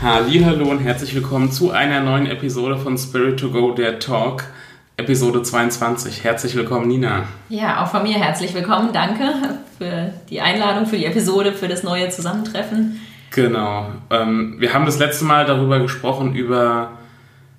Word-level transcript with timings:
Hallo 0.00 0.70
und 0.70 0.78
herzlich 0.78 1.12
willkommen 1.16 1.50
zu 1.50 1.72
einer 1.72 2.00
neuen 2.00 2.26
Episode 2.26 2.78
von 2.78 2.96
Spirit 2.96 3.40
to 3.40 3.50
Go, 3.50 3.72
der 3.72 3.98
Talk, 3.98 4.44
Episode 4.96 5.42
22. 5.42 6.22
Herzlich 6.22 6.54
willkommen, 6.54 6.86
Nina. 6.86 7.24
Ja, 7.48 7.82
auch 7.82 7.88
von 7.88 8.04
mir 8.04 8.14
herzlich 8.14 8.54
willkommen. 8.54 8.92
Danke 8.92 9.34
für 9.76 10.12
die 10.30 10.40
Einladung, 10.40 10.86
für 10.86 10.96
die 10.96 11.04
Episode, 11.04 11.52
für 11.52 11.66
das 11.66 11.82
neue 11.82 12.10
Zusammentreffen. 12.10 13.00
Genau. 13.32 13.88
Ähm, 14.10 14.54
wir 14.60 14.72
haben 14.72 14.86
das 14.86 15.00
letzte 15.00 15.24
Mal 15.24 15.46
darüber 15.46 15.80
gesprochen, 15.80 16.36
über 16.36 16.92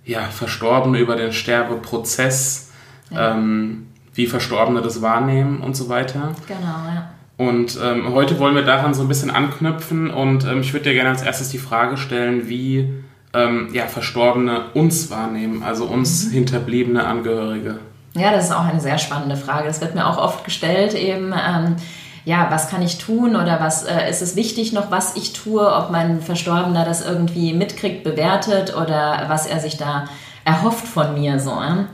ja, 0.06 0.22
Verstorbene, 0.22 0.98
über 0.98 1.18
den 1.18 1.34
Sterbeprozess, 1.34 2.72
ja. 3.10 3.36
ähm, 3.36 3.88
wie 4.14 4.28
Verstorbene 4.28 4.82
das 4.82 5.02
wahrnehmen 5.02 5.60
und 5.60 5.76
so 5.76 5.90
weiter. 5.90 6.34
Genau, 6.48 6.88
ja. 6.88 7.10
Und 7.40 7.80
ähm, 7.82 8.14
heute 8.14 8.38
wollen 8.38 8.54
wir 8.54 8.64
daran 8.64 8.94
so 8.94 9.02
ein 9.04 9.08
bisschen 9.08 9.32
anknüpfen 9.32 10.10
und 10.12 10.44
ähm, 10.44 10.60
ich 10.60 10.74
würde 10.74 10.90
dir 10.90 10.94
gerne 10.94 11.12
als 11.12 11.22
erstes 11.22 11.48
die 11.48 11.58
Frage 11.58 11.96
stellen, 11.96 12.50
wie 12.50 12.94
ähm, 13.34 13.70
ja, 13.72 13.88
Verstorbene 13.88 14.66
uns 14.74 15.10
wahrnehmen, 15.10 15.64
also 15.64 15.86
uns 15.86 16.26
mhm. 16.26 16.32
hinterbliebene 16.32 17.06
Angehörige. 17.06 17.80
Ja, 18.14 18.34
das 18.34 18.48
ist 18.48 18.52
auch 18.52 18.66
eine 18.66 18.82
sehr 18.82 18.98
spannende 18.98 19.38
Frage. 19.38 19.68
Das 19.68 19.80
wird 19.80 19.96
mir 19.96 20.06
auch 20.06 20.18
oft 20.18 20.44
gestellt, 20.44 20.94
eben, 20.96 21.32
ähm, 21.34 21.78
ja, 22.26 22.48
was 22.50 22.70
kann 22.70 22.82
ich 22.82 22.98
tun 22.98 23.38
oder 23.38 23.62
was 23.62 23.86
äh, 23.86 24.10
ist 24.10 24.22
es 24.22 24.36
wichtig 24.36 24.74
noch, 24.74 24.92
was 24.92 25.16
ich 25.16 25.32
tue, 25.32 25.66
ob 25.66 25.92
mein 25.92 26.22
Verstorbener 26.22 26.84
das 26.84 27.06
irgendwie 27.06 27.54
mitkriegt, 27.54 28.04
bewertet 28.04 28.76
oder 28.76 29.28
was 29.30 29.48
er 29.48 29.62
sich 29.62 29.78
da 29.78 30.10
erhofft 30.44 30.86
von 30.86 31.14
mir 31.14 31.40
so. 31.40 31.52
Ja? 31.52 31.88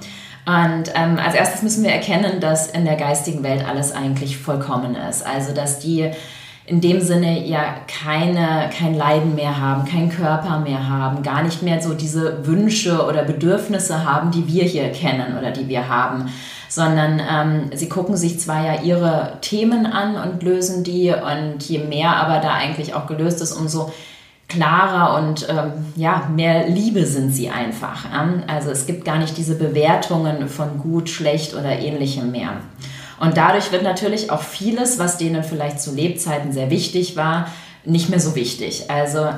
Und 0.46 0.92
ähm, 0.94 1.18
als 1.18 1.34
erstes 1.34 1.64
müssen 1.64 1.84
wir 1.84 1.92
erkennen, 1.92 2.40
dass 2.40 2.68
in 2.68 2.86
der 2.86 2.98
geistigen 2.98 3.44
Welt 3.44 3.68
alles 3.68 3.92
eigentlich 3.92 4.38
vollkommen 4.38 4.96
ist. 4.96 5.26
Also 5.26 5.54
dass 5.54 5.80
die 5.80 6.12
in 6.68 6.82
dem 6.82 7.00
Sinne 7.02 7.46
ja 7.46 7.76
keine, 7.88 8.70
kein 8.76 8.96
Leiden 8.96 9.36
mehr 9.36 9.60
haben, 9.60 9.86
keinen 9.86 10.10
Körper 10.10 10.60
mehr 10.60 10.90
haben, 10.90 11.22
gar 11.22 11.44
nicht 11.44 11.62
mehr 11.62 11.82
so 11.82 11.94
diese 11.94 12.46
Wünsche 12.48 13.06
oder 13.06 13.24
Bedürfnisse 13.24 14.04
haben, 14.04 14.32
die 14.32 14.48
wir 14.48 14.64
hier 14.64 14.92
kennen 14.92 15.38
oder 15.38 15.52
die 15.52 15.68
wir 15.68 15.90
haben, 15.90 16.32
sondern 16.68 17.20
ähm, 17.20 17.70
sie 17.76 17.88
gucken 17.88 18.18
sich 18.18 18.40
zwar 18.40 18.66
ja 18.66 18.82
ihre 18.82 19.38
Themen 19.42 19.86
an 19.86 20.16
und 20.16 20.42
lösen 20.42 20.84
die 20.84 21.12
und 21.12 21.62
je 21.64 21.80
mehr 21.80 22.16
aber 22.16 22.40
da 22.40 22.54
eigentlich 22.54 22.96
auch 22.96 23.06
gelöst 23.06 23.42
ist, 23.42 23.54
umso 23.54 23.92
klarer 24.48 25.18
und 25.18 25.48
ähm, 25.50 25.72
ja, 25.96 26.30
mehr 26.34 26.68
Liebe 26.68 27.06
sind 27.06 27.32
sie 27.32 27.50
einfach. 27.50 28.06
Also 28.48 28.70
es 28.70 28.86
gibt 28.86 29.06
gar 29.06 29.18
nicht 29.18 29.38
diese 29.38 29.56
Bewertungen 29.56 30.48
von 30.48 30.78
gut, 30.78 31.10
schlecht 31.10 31.56
oder 31.56 31.80
ähnlichem 31.80 32.32
mehr. 32.32 32.58
Und 33.20 33.38
dadurch 33.38 33.72
wird 33.72 33.84
natürlich 33.84 34.30
auch 34.30 34.42
vieles, 34.42 35.00
was 35.00 35.18
denen 35.18 35.44
vielleicht 35.44 35.80
zu 35.80 35.94
Lebzeiten 35.94 36.52
sehr 36.52 36.70
wichtig 36.70 37.16
war, 37.16 37.48
nicht 37.86 38.10
mehr 38.10 38.20
so 38.20 38.36
wichtig. 38.36 38.90
Also 38.90 39.30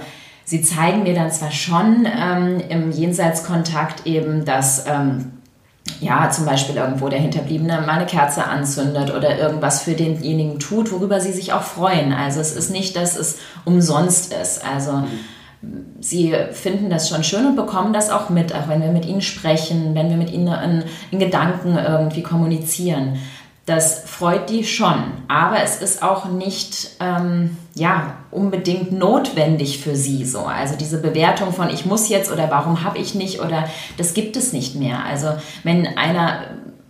sie 0.44 0.62
zeigen 0.62 1.04
mir 1.04 1.14
dann 1.14 1.31
zwar 1.31 1.52
schon 1.52 2.06
ähm, 2.06 2.62
im 2.70 2.92
Jenseitskontakt 2.92 4.06
eben, 4.06 4.46
dass 4.46 4.86
ähm, 4.88 5.37
ja, 6.00 6.30
zum 6.30 6.46
Beispiel 6.46 6.75
irgendwo 6.75 7.09
der 7.09 7.19
Hinterbliebene 7.19 7.81
mal 7.81 7.90
eine 7.90 8.06
Kerze 8.06 8.44
anzündet 8.46 9.13
oder 9.13 9.38
irgendwas 9.38 9.81
für 9.81 9.94
denjenigen 9.94 10.59
tut, 10.59 10.91
worüber 10.91 11.19
sie 11.19 11.31
sich 11.31 11.53
auch 11.53 11.63
freuen. 11.63 12.13
Also 12.13 12.40
es 12.40 12.56
ist 12.56 12.69
nicht, 12.69 12.96
dass 12.96 13.18
es 13.18 13.40
umsonst 13.66 14.34
ist. 14.34 14.63
Also 14.66 15.03
sie 16.00 16.36
finden 16.52 16.90
das 16.90 17.09
schon 17.09 17.24
schön 17.24 17.46
und 17.46 17.56
bekommen 17.56 17.94
das 17.94 18.09
auch 18.09 18.30
mit, 18.30 18.53
auch 18.53 18.68
wenn 18.68 18.81
wir 18.81 18.91
mit 18.91 19.06
ihnen 19.06 19.22
sprechen, 19.22 19.96
wenn 19.96 20.09
wir 20.09 20.18
mit 20.18 20.31
ihnen 20.31 20.47
in, 20.47 20.84
in 21.12 21.19
Gedanken 21.19 21.78
irgendwie 21.78 22.22
kommunizieren. 22.22 23.18
Das 23.68 24.04
freut 24.06 24.50
die 24.50 24.64
schon, 24.64 25.04
aber 25.28 25.62
es 25.62 25.82
ist 25.82 26.02
auch 26.02 26.24
nicht 26.26 26.92
ähm, 27.02 27.58
ja, 27.76 28.16
unbedingt 28.32 28.94
notwendig 28.94 29.80
für 29.80 29.94
sie 29.94 30.24
so. 30.24 30.40
Also 30.40 30.78
diese 30.78 31.02
Bewertung 31.02 31.52
von 31.52 31.70
ich 31.70 31.86
muss 31.86 32.08
jetzt 32.08 32.32
oder 32.32 32.50
warum 32.50 32.86
habe 32.86 32.98
ich 32.98 33.14
nicht 33.14 33.42
oder 33.42 33.68
das 33.98 34.14
gibt 34.14 34.38
es 34.38 34.54
nicht 34.54 34.76
mehr. 34.76 35.04
Also 35.04 35.34
wenn 35.64 35.86
einer 35.98 36.46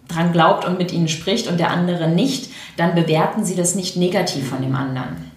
dran 0.08 0.32
glaubt 0.32 0.66
und 0.66 0.78
mit 0.78 0.94
ihnen 0.94 1.08
spricht 1.08 1.48
und 1.48 1.60
der 1.60 1.72
andere 1.72 2.10
nicht, 2.10 2.52
dann 2.78 2.94
bewerten 2.94 3.44
sie 3.44 3.56
das 3.56 3.74
nicht 3.74 3.98
negativ 3.98 4.48
von 4.48 4.62
dem 4.62 4.76
anderen. 4.76 5.32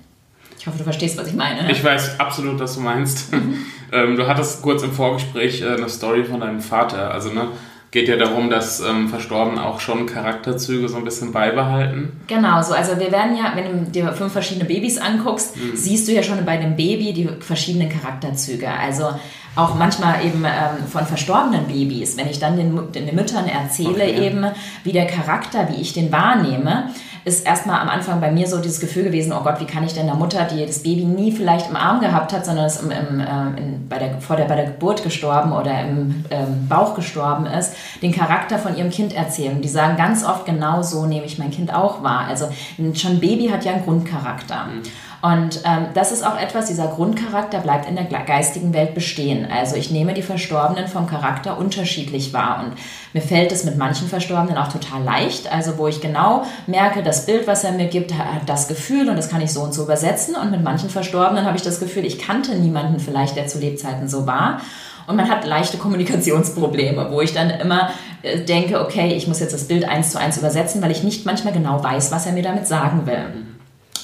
Ich 0.58 0.66
hoffe, 0.66 0.76
du 0.76 0.84
verstehst, 0.84 1.16
was 1.16 1.26
ich 1.26 1.34
meine. 1.34 1.62
Ne? 1.62 1.72
Ich 1.72 1.82
weiß 1.82 2.20
absolut, 2.20 2.60
was 2.60 2.74
du 2.74 2.80
meinst. 2.80 3.32
Mhm. 3.32 3.64
ähm, 3.92 4.16
du 4.16 4.28
hattest 4.28 4.60
kurz 4.60 4.82
im 4.82 4.92
Vorgespräch 4.92 5.62
äh, 5.62 5.68
eine 5.68 5.88
Story 5.88 6.22
von 6.22 6.40
deinem 6.40 6.60
Vater. 6.60 7.10
Also, 7.10 7.32
ne, 7.32 7.48
geht 7.90 8.08
ja 8.08 8.16
darum, 8.16 8.50
dass 8.50 8.80
ähm, 8.80 9.08
Verstorbene 9.08 9.64
auch 9.64 9.80
schon 9.80 10.06
Charakterzüge 10.06 10.88
so 10.88 10.96
ein 10.96 11.04
bisschen 11.04 11.32
beibehalten. 11.32 12.20
Genau, 12.28 12.62
so. 12.62 12.72
Also 12.72 12.98
wir 12.98 13.10
werden 13.10 13.36
ja, 13.36 13.52
wenn 13.54 13.84
du 13.84 13.90
dir 13.90 14.12
fünf 14.12 14.32
verschiedene 14.32 14.64
Babys 14.64 14.98
anguckst, 14.98 15.56
mhm. 15.56 15.74
siehst 15.74 16.06
du 16.06 16.12
ja 16.12 16.22
schon 16.22 16.44
bei 16.44 16.56
dem 16.56 16.76
Baby 16.76 17.12
die 17.12 17.28
verschiedenen 17.40 17.88
Charakterzüge. 17.88 18.68
Also 18.70 19.10
auch 19.56 19.74
manchmal 19.74 20.24
eben 20.24 20.44
ähm, 20.44 20.86
von 20.86 21.06
verstorbenen 21.06 21.66
Babys, 21.66 22.16
wenn 22.16 22.28
ich 22.28 22.38
dann 22.38 22.56
den, 22.56 22.92
den 22.92 23.14
Müttern 23.14 23.46
erzähle 23.46 24.04
okay. 24.04 24.26
eben, 24.26 24.46
wie 24.84 24.92
der 24.92 25.06
Charakter, 25.06 25.68
wie 25.68 25.80
ich 25.80 25.92
den 25.92 26.12
wahrnehme, 26.12 26.90
ist 27.24 27.46
erstmal 27.46 27.80
am 27.80 27.88
Anfang 27.88 28.20
bei 28.20 28.30
mir 28.30 28.46
so 28.46 28.58
dieses 28.60 28.80
Gefühl 28.80 29.04
gewesen, 29.04 29.32
oh 29.32 29.42
Gott, 29.42 29.60
wie 29.60 29.66
kann 29.66 29.84
ich 29.84 29.92
denn 29.92 30.06
der 30.06 30.14
Mutter, 30.14 30.44
die 30.44 30.64
das 30.64 30.82
Baby 30.82 31.04
nie 31.04 31.32
vielleicht 31.32 31.68
im 31.68 31.76
Arm 31.76 32.00
gehabt 32.00 32.32
hat, 32.32 32.46
sondern 32.46 32.64
es 32.64 32.80
im, 32.80 32.90
im, 32.90 33.20
äh, 33.20 33.60
in, 33.60 33.88
bei, 33.88 33.98
der, 33.98 34.20
vor 34.20 34.36
der, 34.36 34.46
bei 34.46 34.56
der 34.56 34.66
Geburt 34.66 35.02
gestorben 35.02 35.52
oder 35.52 35.82
im 35.82 36.24
ähm, 36.30 36.66
Bauch 36.68 36.94
gestorben 36.94 37.44
ist, 37.46 37.74
den 38.00 38.12
Charakter 38.12 38.58
von 38.58 38.76
ihrem 38.76 38.90
Kind 38.90 39.14
erzählen. 39.14 39.60
Die 39.60 39.68
sagen 39.68 39.96
ganz 39.96 40.24
oft, 40.24 40.46
genau 40.46 40.82
so 40.82 41.04
nehme 41.04 41.26
ich 41.26 41.38
mein 41.38 41.50
Kind 41.50 41.74
auch 41.74 42.02
wahr. 42.02 42.24
Also 42.26 42.48
schon 42.94 43.12
ein 43.12 43.20
Baby 43.20 43.48
hat 43.48 43.64
ja 43.66 43.72
einen 43.72 43.84
Grundcharakter. 43.84 44.64
Mhm. 44.64 44.82
Und 45.22 45.60
ähm, 45.64 45.88
das 45.92 46.12
ist 46.12 46.24
auch 46.24 46.38
etwas, 46.38 46.66
dieser 46.66 46.88
Grundcharakter 46.88 47.58
bleibt 47.58 47.86
in 47.86 47.96
der 47.96 48.04
geistigen 48.04 48.72
Welt 48.72 48.94
bestehen. 48.94 49.46
Also 49.50 49.76
ich 49.76 49.90
nehme 49.90 50.14
die 50.14 50.22
Verstorbenen 50.22 50.88
vom 50.88 51.06
Charakter 51.06 51.58
unterschiedlich 51.58 52.32
wahr. 52.32 52.64
Und 52.64 52.72
mir 53.12 53.20
fällt 53.20 53.52
es 53.52 53.64
mit 53.64 53.76
manchen 53.76 54.08
Verstorbenen 54.08 54.56
auch 54.56 54.68
total 54.68 55.02
leicht. 55.02 55.52
Also 55.52 55.76
wo 55.76 55.88
ich 55.88 56.00
genau 56.00 56.44
merke, 56.66 57.02
das 57.02 57.26
Bild, 57.26 57.46
was 57.46 57.64
er 57.64 57.72
mir 57.72 57.88
gibt, 57.88 58.14
hat 58.14 58.48
das 58.48 58.66
Gefühl 58.66 59.10
und 59.10 59.16
das 59.16 59.28
kann 59.28 59.42
ich 59.42 59.52
so 59.52 59.60
und 59.60 59.74
so 59.74 59.82
übersetzen. 59.82 60.34
Und 60.36 60.50
mit 60.50 60.62
manchen 60.62 60.88
Verstorbenen 60.88 61.44
habe 61.44 61.56
ich 61.56 61.62
das 61.62 61.80
Gefühl, 61.80 62.06
ich 62.06 62.18
kannte 62.18 62.54
niemanden 62.54 62.98
vielleicht, 62.98 63.36
der 63.36 63.46
zu 63.46 63.58
Lebzeiten 63.58 64.08
so 64.08 64.26
war. 64.26 64.62
Und 65.06 65.16
man 65.16 65.28
hat 65.28 65.44
leichte 65.44 65.76
Kommunikationsprobleme, 65.76 67.10
wo 67.10 67.20
ich 67.20 67.34
dann 67.34 67.50
immer 67.50 67.90
äh, 68.22 68.40
denke, 68.40 68.80
okay, 68.80 69.12
ich 69.14 69.26
muss 69.26 69.40
jetzt 69.40 69.52
das 69.52 69.64
Bild 69.64 69.86
eins 69.86 70.12
zu 70.12 70.18
eins 70.18 70.38
übersetzen, 70.38 70.80
weil 70.80 70.92
ich 70.92 71.02
nicht 71.02 71.26
manchmal 71.26 71.52
genau 71.52 71.82
weiß, 71.82 72.10
was 72.10 72.26
er 72.26 72.32
mir 72.32 72.42
damit 72.42 72.66
sagen 72.66 73.06
will. 73.06 73.49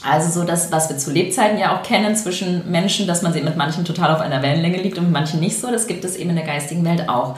Also 0.09 0.41
so 0.41 0.47
das, 0.47 0.71
was 0.71 0.89
wir 0.89 0.99
zu 0.99 1.11
Lebzeiten 1.11 1.59
ja 1.59 1.77
auch 1.77 1.83
kennen 1.83 2.15
zwischen 2.15 2.71
Menschen, 2.71 3.07
dass 3.07 3.23
man 3.23 3.33
sie 3.33 3.41
mit 3.41 3.57
manchen 3.57 3.85
total 3.85 4.15
auf 4.15 4.21
einer 4.21 4.43
Wellenlänge 4.43 4.81
liegt 4.81 4.99
und 4.99 5.05
mit 5.05 5.13
manchen 5.13 5.41
nicht 5.41 5.59
so, 5.59 5.71
das 5.71 5.87
gibt 5.87 6.05
es 6.05 6.17
eben 6.17 6.31
in 6.31 6.37
der 6.37 6.47
geistigen 6.47 6.85
Welt 6.85 7.09
auch. 7.09 7.37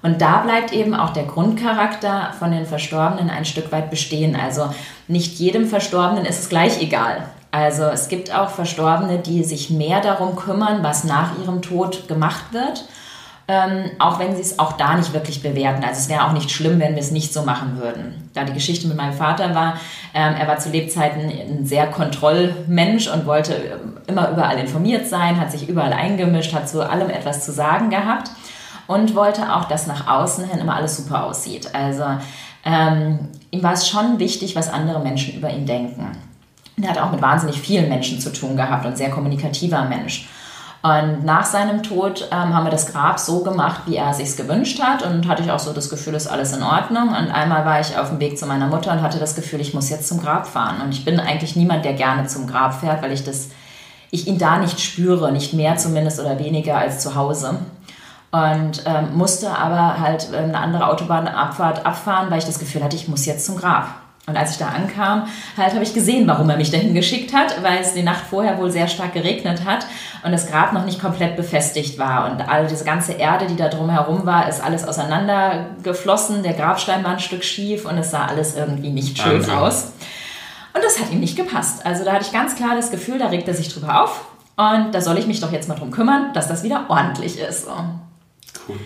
Und 0.00 0.20
da 0.20 0.38
bleibt 0.38 0.72
eben 0.72 0.94
auch 0.94 1.10
der 1.10 1.24
Grundcharakter 1.24 2.32
von 2.38 2.52
den 2.52 2.66
Verstorbenen 2.66 3.30
ein 3.30 3.44
Stück 3.44 3.72
weit 3.72 3.90
bestehen. 3.90 4.36
Also 4.36 4.70
nicht 5.08 5.38
jedem 5.38 5.66
Verstorbenen 5.66 6.24
ist 6.24 6.38
es 6.38 6.48
gleich 6.48 6.80
egal. 6.80 7.24
Also 7.50 7.84
es 7.84 8.08
gibt 8.08 8.34
auch 8.34 8.50
Verstorbene, 8.50 9.18
die 9.18 9.42
sich 9.42 9.70
mehr 9.70 10.00
darum 10.00 10.36
kümmern, 10.36 10.82
was 10.82 11.04
nach 11.04 11.38
ihrem 11.42 11.62
Tod 11.62 12.06
gemacht 12.06 12.52
wird 12.52 12.84
ähm, 13.50 13.90
auch 13.98 14.18
wenn 14.18 14.36
sie 14.36 14.42
es 14.42 14.58
auch 14.58 14.72
da 14.72 14.94
nicht 14.94 15.14
wirklich 15.14 15.42
bewerten. 15.42 15.82
Also 15.82 16.00
es 16.00 16.08
wäre 16.10 16.26
auch 16.26 16.32
nicht 16.32 16.50
schlimm, 16.50 16.78
wenn 16.80 16.94
wir 16.94 17.00
es 17.00 17.10
nicht 17.10 17.32
so 17.32 17.42
machen 17.42 17.78
würden. 17.78 18.30
Da 18.34 18.44
die 18.44 18.52
Geschichte 18.52 18.86
mit 18.86 18.98
meinem 18.98 19.14
Vater 19.14 19.54
war, 19.54 19.80
ähm, 20.12 20.34
er 20.38 20.46
war 20.46 20.58
zu 20.58 20.68
Lebzeiten 20.68 21.30
ein 21.30 21.64
sehr 21.64 21.86
Kontrollmensch 21.86 23.08
und 23.08 23.24
wollte 23.24 23.54
ähm, 23.54 23.96
immer 24.06 24.30
überall 24.30 24.58
informiert 24.58 25.06
sein, 25.06 25.40
hat 25.40 25.50
sich 25.50 25.66
überall 25.66 25.94
eingemischt, 25.94 26.52
hat 26.52 26.68
zu 26.68 26.88
allem 26.88 27.08
etwas 27.08 27.46
zu 27.46 27.50
sagen 27.52 27.88
gehabt 27.88 28.30
und 28.86 29.14
wollte 29.14 29.54
auch, 29.54 29.64
dass 29.64 29.86
nach 29.86 30.06
außen 30.06 30.44
hin 30.44 30.58
immer 30.58 30.76
alles 30.76 30.98
super 30.98 31.24
aussieht. 31.24 31.74
Also 31.74 32.04
ähm, 32.66 33.28
ihm 33.50 33.62
war 33.62 33.72
es 33.72 33.88
schon 33.88 34.18
wichtig, 34.18 34.56
was 34.56 34.70
andere 34.70 35.00
Menschen 35.00 35.34
über 35.34 35.48
ihn 35.48 35.64
denken. 35.64 36.06
Er 36.82 36.90
hat 36.90 36.98
auch 36.98 37.10
mit 37.10 37.22
wahnsinnig 37.22 37.58
vielen 37.58 37.88
Menschen 37.88 38.20
zu 38.20 38.30
tun 38.30 38.58
gehabt 38.58 38.84
und 38.84 38.98
sehr 38.98 39.10
kommunikativer 39.10 39.86
Mensch. 39.86 40.28
Und 40.80 41.24
nach 41.24 41.44
seinem 41.44 41.82
Tod 41.82 42.28
ähm, 42.30 42.54
haben 42.54 42.64
wir 42.64 42.70
das 42.70 42.92
Grab 42.92 43.18
so 43.18 43.40
gemacht, 43.40 43.82
wie 43.86 43.96
er 43.96 44.14
sich 44.14 44.36
gewünscht 44.36 44.80
hat. 44.80 45.02
Und 45.02 45.26
hatte 45.26 45.42
ich 45.42 45.50
auch 45.50 45.58
so 45.58 45.72
das 45.72 45.90
Gefühl, 45.90 46.14
ist 46.14 46.28
alles 46.28 46.56
in 46.56 46.62
Ordnung. 46.62 47.08
Und 47.08 47.30
einmal 47.32 47.64
war 47.64 47.80
ich 47.80 47.98
auf 47.98 48.10
dem 48.10 48.20
Weg 48.20 48.38
zu 48.38 48.46
meiner 48.46 48.68
Mutter 48.68 48.92
und 48.92 49.02
hatte 49.02 49.18
das 49.18 49.34
Gefühl, 49.34 49.60
ich 49.60 49.74
muss 49.74 49.90
jetzt 49.90 50.06
zum 50.06 50.20
Grab 50.20 50.46
fahren. 50.46 50.80
Und 50.82 50.90
ich 50.90 51.04
bin 51.04 51.18
eigentlich 51.18 51.56
niemand, 51.56 51.84
der 51.84 51.94
gerne 51.94 52.26
zum 52.26 52.46
Grab 52.46 52.80
fährt, 52.80 53.02
weil 53.02 53.12
ich 53.12 53.24
das 53.24 53.48
ich 54.10 54.26
ihn 54.26 54.38
da 54.38 54.58
nicht 54.58 54.80
spüre, 54.80 55.32
nicht 55.32 55.52
mehr 55.52 55.76
zumindest 55.76 56.20
oder 56.20 56.38
weniger 56.38 56.78
als 56.78 57.00
zu 57.00 57.14
Hause. 57.14 57.58
Und 58.30 58.82
ähm, 58.84 59.16
musste 59.16 59.50
aber 59.56 60.00
halt 60.00 60.32
eine 60.34 60.58
andere 60.58 60.88
Autobahnabfahrt 60.88 61.86
abfahren, 61.86 62.30
weil 62.30 62.38
ich 62.38 62.44
das 62.44 62.58
Gefühl 62.58 62.84
hatte, 62.84 62.96
ich 62.96 63.08
muss 63.08 63.26
jetzt 63.26 63.46
zum 63.46 63.56
Grab. 63.56 63.88
Und 64.28 64.36
als 64.36 64.52
ich 64.52 64.58
da 64.58 64.68
ankam, 64.68 65.26
halt 65.56 65.72
habe 65.72 65.82
ich 65.82 65.94
gesehen, 65.94 66.28
warum 66.28 66.48
er 66.50 66.56
mich 66.56 66.70
dahin 66.70 66.94
geschickt 66.94 67.34
hat, 67.34 67.62
weil 67.62 67.80
es 67.80 67.94
die 67.94 68.02
Nacht 68.02 68.24
vorher 68.28 68.58
wohl 68.58 68.70
sehr 68.70 68.88
stark 68.88 69.14
geregnet 69.14 69.64
hat 69.64 69.86
und 70.22 70.32
das 70.32 70.50
Grab 70.50 70.72
noch 70.72 70.84
nicht 70.84 71.00
komplett 71.00 71.36
befestigt 71.36 71.98
war. 71.98 72.30
Und 72.30 72.48
all 72.48 72.66
diese 72.66 72.84
ganze 72.84 73.12
Erde, 73.12 73.46
die 73.46 73.56
da 73.56 73.68
drumherum 73.68 74.26
war, 74.26 74.48
ist 74.48 74.62
alles 74.62 74.86
auseinandergeflossen. 74.86 76.42
Der 76.42 76.52
Grabstein 76.52 77.02
war 77.04 77.12
ein 77.12 77.20
Stück 77.20 77.44
schief 77.44 77.86
und 77.86 77.96
es 77.98 78.10
sah 78.10 78.26
alles 78.26 78.56
irgendwie 78.56 78.90
nicht 78.90 79.18
schön 79.18 79.40
Wahnsinn. 79.40 79.54
aus. 79.54 79.92
Und 80.74 80.84
das 80.84 81.00
hat 81.00 81.10
ihm 81.10 81.20
nicht 81.20 81.36
gepasst. 81.36 81.84
Also 81.86 82.04
da 82.04 82.12
hatte 82.12 82.24
ich 82.24 82.32
ganz 82.32 82.54
klar 82.54 82.76
das 82.76 82.90
Gefühl, 82.90 83.18
da 83.18 83.28
regt 83.28 83.48
er 83.48 83.54
sich 83.54 83.72
drüber 83.72 84.04
auf. 84.04 84.26
Und 84.56 84.92
da 84.92 85.00
soll 85.00 85.18
ich 85.18 85.26
mich 85.26 85.40
doch 85.40 85.52
jetzt 85.52 85.68
mal 85.68 85.76
drum 85.76 85.90
kümmern, 85.90 86.32
dass 86.34 86.48
das 86.48 86.62
wieder 86.62 86.86
ordentlich 86.88 87.38
ist. 87.38 87.68
Cool. 88.68 88.76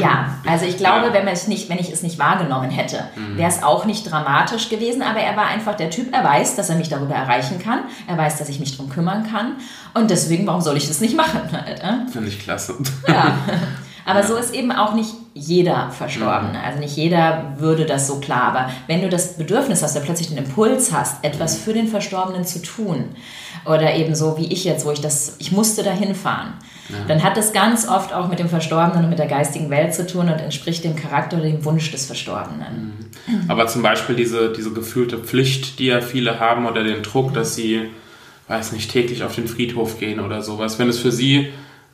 Ja, 0.00 0.38
also 0.46 0.64
ich 0.64 0.76
glaube, 0.76 1.08
ja. 1.08 1.12
wenn, 1.12 1.26
es 1.28 1.46
nicht, 1.46 1.68
wenn 1.68 1.78
ich 1.78 1.90
es 1.90 2.02
nicht 2.02 2.18
wahrgenommen 2.18 2.70
hätte, 2.70 3.04
mhm. 3.16 3.36
wäre 3.36 3.48
es 3.48 3.62
auch 3.62 3.84
nicht 3.84 4.10
dramatisch 4.10 4.68
gewesen, 4.68 5.02
aber 5.02 5.20
er 5.20 5.36
war 5.36 5.46
einfach 5.46 5.76
der 5.76 5.90
Typ, 5.90 6.14
er 6.14 6.24
weiß, 6.24 6.56
dass 6.56 6.68
er 6.68 6.76
mich 6.76 6.88
darüber 6.88 7.14
erreichen 7.14 7.58
kann, 7.58 7.80
er 8.06 8.16
weiß, 8.16 8.38
dass 8.38 8.48
ich 8.48 8.60
mich 8.60 8.76
darum 8.76 8.90
kümmern 8.90 9.28
kann 9.30 9.56
und 9.94 10.10
deswegen, 10.10 10.46
warum 10.46 10.60
soll 10.60 10.76
ich 10.76 10.86
das 10.88 11.00
nicht 11.00 11.16
machen? 11.16 11.40
Äh? 11.54 12.10
Finde 12.10 12.28
ich 12.28 12.40
klasse. 12.40 12.74
Ja, 13.06 13.36
aber 14.10 14.20
ja. 14.20 14.26
so 14.26 14.36
ist 14.36 14.54
eben 14.54 14.72
auch 14.72 14.94
nicht 14.94 15.10
jeder 15.34 15.90
verstorben. 15.90 16.50
Mhm. 16.50 16.58
Also 16.64 16.78
nicht 16.80 16.96
jeder 16.96 17.54
würde 17.58 17.86
das 17.86 18.06
so 18.06 18.20
klar, 18.20 18.42
aber 18.42 18.70
wenn 18.86 19.00
du 19.00 19.08
das 19.08 19.36
Bedürfnis 19.36 19.82
hast, 19.82 19.96
du 19.96 20.00
plötzlich 20.00 20.28
den 20.28 20.38
Impuls 20.38 20.92
hast, 20.92 21.24
etwas 21.24 21.56
für 21.56 21.72
den 21.72 21.88
Verstorbenen 21.88 22.44
zu 22.44 22.60
tun, 22.62 23.04
oder 23.64 23.94
eben 23.94 24.14
so 24.14 24.38
wie 24.38 24.46
ich 24.46 24.64
jetzt, 24.64 24.84
wo 24.86 24.90
ich 24.90 25.00
das, 25.00 25.36
ich 25.38 25.52
musste 25.52 25.82
da 25.82 25.92
hinfahren, 25.92 26.54
ja. 26.88 26.96
dann 27.08 27.22
hat 27.22 27.36
das 27.36 27.52
ganz 27.52 27.86
oft 27.86 28.12
auch 28.12 28.28
mit 28.28 28.38
dem 28.38 28.48
Verstorbenen 28.48 29.04
und 29.04 29.10
mit 29.10 29.18
der 29.18 29.26
geistigen 29.26 29.70
Welt 29.70 29.94
zu 29.94 30.06
tun 30.06 30.28
und 30.28 30.40
entspricht 30.40 30.84
dem 30.84 30.96
Charakter 30.96 31.36
oder 31.36 31.46
dem 31.46 31.64
Wunsch 31.64 31.90
des 31.90 32.06
Verstorbenen. 32.06 33.10
Mhm. 33.26 33.42
Aber 33.48 33.66
zum 33.66 33.82
Beispiel 33.82 34.16
diese, 34.16 34.52
diese 34.52 34.72
gefühlte 34.72 35.18
Pflicht, 35.18 35.78
die 35.78 35.86
ja 35.86 36.00
viele 36.00 36.40
haben 36.40 36.66
oder 36.66 36.82
den 36.82 37.02
Druck, 37.02 37.34
dass 37.34 37.54
sie, 37.54 37.90
weiß 38.48 38.72
nicht, 38.72 38.90
täglich 38.90 39.22
auf 39.24 39.34
den 39.34 39.46
Friedhof 39.46 39.98
gehen 39.98 40.20
oder 40.20 40.42
sowas, 40.42 40.78
wenn 40.78 40.88
es 40.88 40.98
für 40.98 41.12
sie 41.12 41.50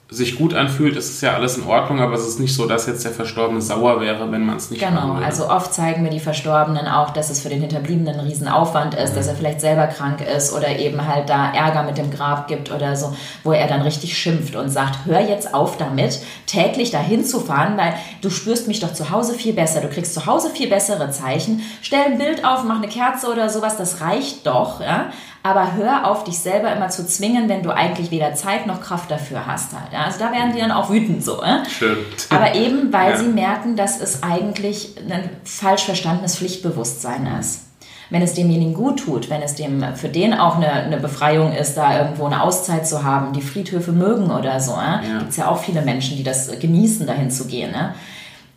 sich 0.09 0.39
gut 0.39 0.55
anfühlt, 0.55 0.97
ist 0.97 1.11
es 1.11 1.21
ja 1.21 1.35
alles 1.35 1.59
in 1.59 1.65
Ordnung, 1.67 2.01
aber 2.01 2.15
es 2.15 2.27
ist 2.27 2.39
nicht 2.39 2.55
so, 2.55 2.67
dass 2.67 2.87
jetzt 2.87 3.05
der 3.05 3.11
Verstorbene 3.11 3.61
sauer 3.61 4.01
wäre, 4.01 4.31
wenn 4.31 4.47
man 4.47 4.57
es 4.57 4.71
nicht 4.71 4.81
Genau, 4.81 5.15
also 5.15 5.51
oft 5.51 5.75
zeigen 5.75 6.03
mir 6.03 6.11
die 6.11 6.21
Verstorbenen 6.21 6.87
auch, 6.87 7.11
dass 7.11 7.29
es 7.29 7.41
für 7.41 7.49
den 7.49 7.61
Hinterbliebenen 7.61 8.15
ein 8.15 8.27
Riesenaufwand 8.27 8.95
ist, 8.95 9.13
mhm. 9.13 9.17
dass 9.17 9.27
er 9.27 9.35
vielleicht 9.35 9.61
selber 9.61 9.89
krank 9.89 10.21
ist 10.21 10.53
oder 10.53 10.79
eben 10.79 11.09
halt 11.09 11.29
da 11.29 11.53
Ärger 11.53 11.83
mit 11.83 11.99
dem 11.99 12.13
Grab 12.13 12.47
gibt 12.47 12.71
oder 12.71 12.95
so, 12.95 13.17
wo 13.43 13.51
er 13.51 13.67
dann 13.67 13.83
richtig 13.83 14.17
schimpft 14.17 14.55
und 14.55 14.71
sagt, 14.71 15.07
hör 15.07 15.21
jetzt 15.21 15.53
auf 15.53 15.77
damit, 15.77 16.21
täglich 16.47 16.93
dahin 16.93 17.25
zu 17.25 17.41
fahren, 17.41 17.77
weil 17.77 17.95
du 18.21 18.31
spürst 18.31 18.69
mich 18.69 18.79
doch 18.79 18.93
zu 18.93 19.11
Hause 19.11 19.35
viel 19.35 19.55
besser, 19.55 19.81
du 19.81 19.89
kriegst 19.89 20.15
zu 20.15 20.27
Hause 20.27 20.51
viel 20.51 20.69
bessere 20.69 21.11
Zeichen, 21.11 21.63
stell 21.83 22.05
ein 22.05 22.19
Bild 22.19 22.45
auf, 22.45 22.63
mach 22.63 22.77
eine 22.77 22.89
Kerze 22.89 23.27
oder 23.27 23.49
sowas, 23.49 23.77
das 23.77 24.01
reicht 24.01 24.47
doch, 24.47 24.81
ja? 24.81 25.11
Aber 25.47 25.75
hör 25.75 26.11
auf, 26.11 26.25
dich 26.25 26.39
selber 26.39 26.73
immer 26.73 26.89
zu 26.89 27.07
zwingen, 27.07 27.49
wenn 27.49 27.63
du 27.63 27.71
eigentlich 27.71 28.11
weder 28.11 28.35
Zeit 28.35 28.67
noch 28.67 28.81
Kraft 28.81 29.13
dafür 29.13 29.47
hast. 29.47 29.73
Halt. 29.75 29.95
Also 29.97 30.19
da 30.19 30.33
werden 30.33 30.53
die 30.53 30.61
dann 30.61 30.73
auch 30.73 30.91
wütend 30.91 31.25
so. 31.25 31.41
Äh? 31.41 31.65
Stimmt. 31.69 32.27
Aber 32.31 32.57
eben, 32.57 32.93
weil 32.93 33.13
ja. 33.13 33.17
sie 33.17 33.29
merken, 33.29 33.77
dass 33.77 34.01
es 34.01 34.25
eigentlich 34.25 34.97
ein 35.09 35.31
falsch 35.45 35.85
verstandenes 35.85 36.37
Pflichtbewusstsein 36.37 37.29
ist. 37.39 37.63
Wenn 38.11 38.23
es 38.23 38.35
demjenigen 38.35 38.75
gut 38.75 39.01
tut, 39.01 39.31
wenn 39.31 39.41
es 39.41 39.55
dem 39.55 39.85
für 39.95 40.09
den 40.09 40.35
auch 40.35 40.57
eine, 40.57 40.73
eine 40.73 40.97
Befreiung 40.97 41.53
ist, 41.53 41.77
da 41.77 41.97
irgendwo 41.97 42.27
eine 42.27 42.43
Auszeit 42.43 42.87
zu 42.87 43.05
haben, 43.05 43.33
die 43.33 43.43
Friedhöfe 43.43 43.93
mögen 43.93 44.33
oder 44.33 44.59
so. 44.59 44.73
Äh? 44.73 45.07
Ja. 45.09 45.19
Gibt 45.19 45.31
es 45.31 45.37
ja 45.37 45.49
auch 45.49 45.59
viele 45.59 45.83
Menschen, 45.83 46.17
die 46.17 46.25
das 46.25 46.59
genießen, 46.59 47.07
dahin 47.07 47.31
zu 47.31 47.47
gehen. 47.47 47.73
Äh? 47.73 47.91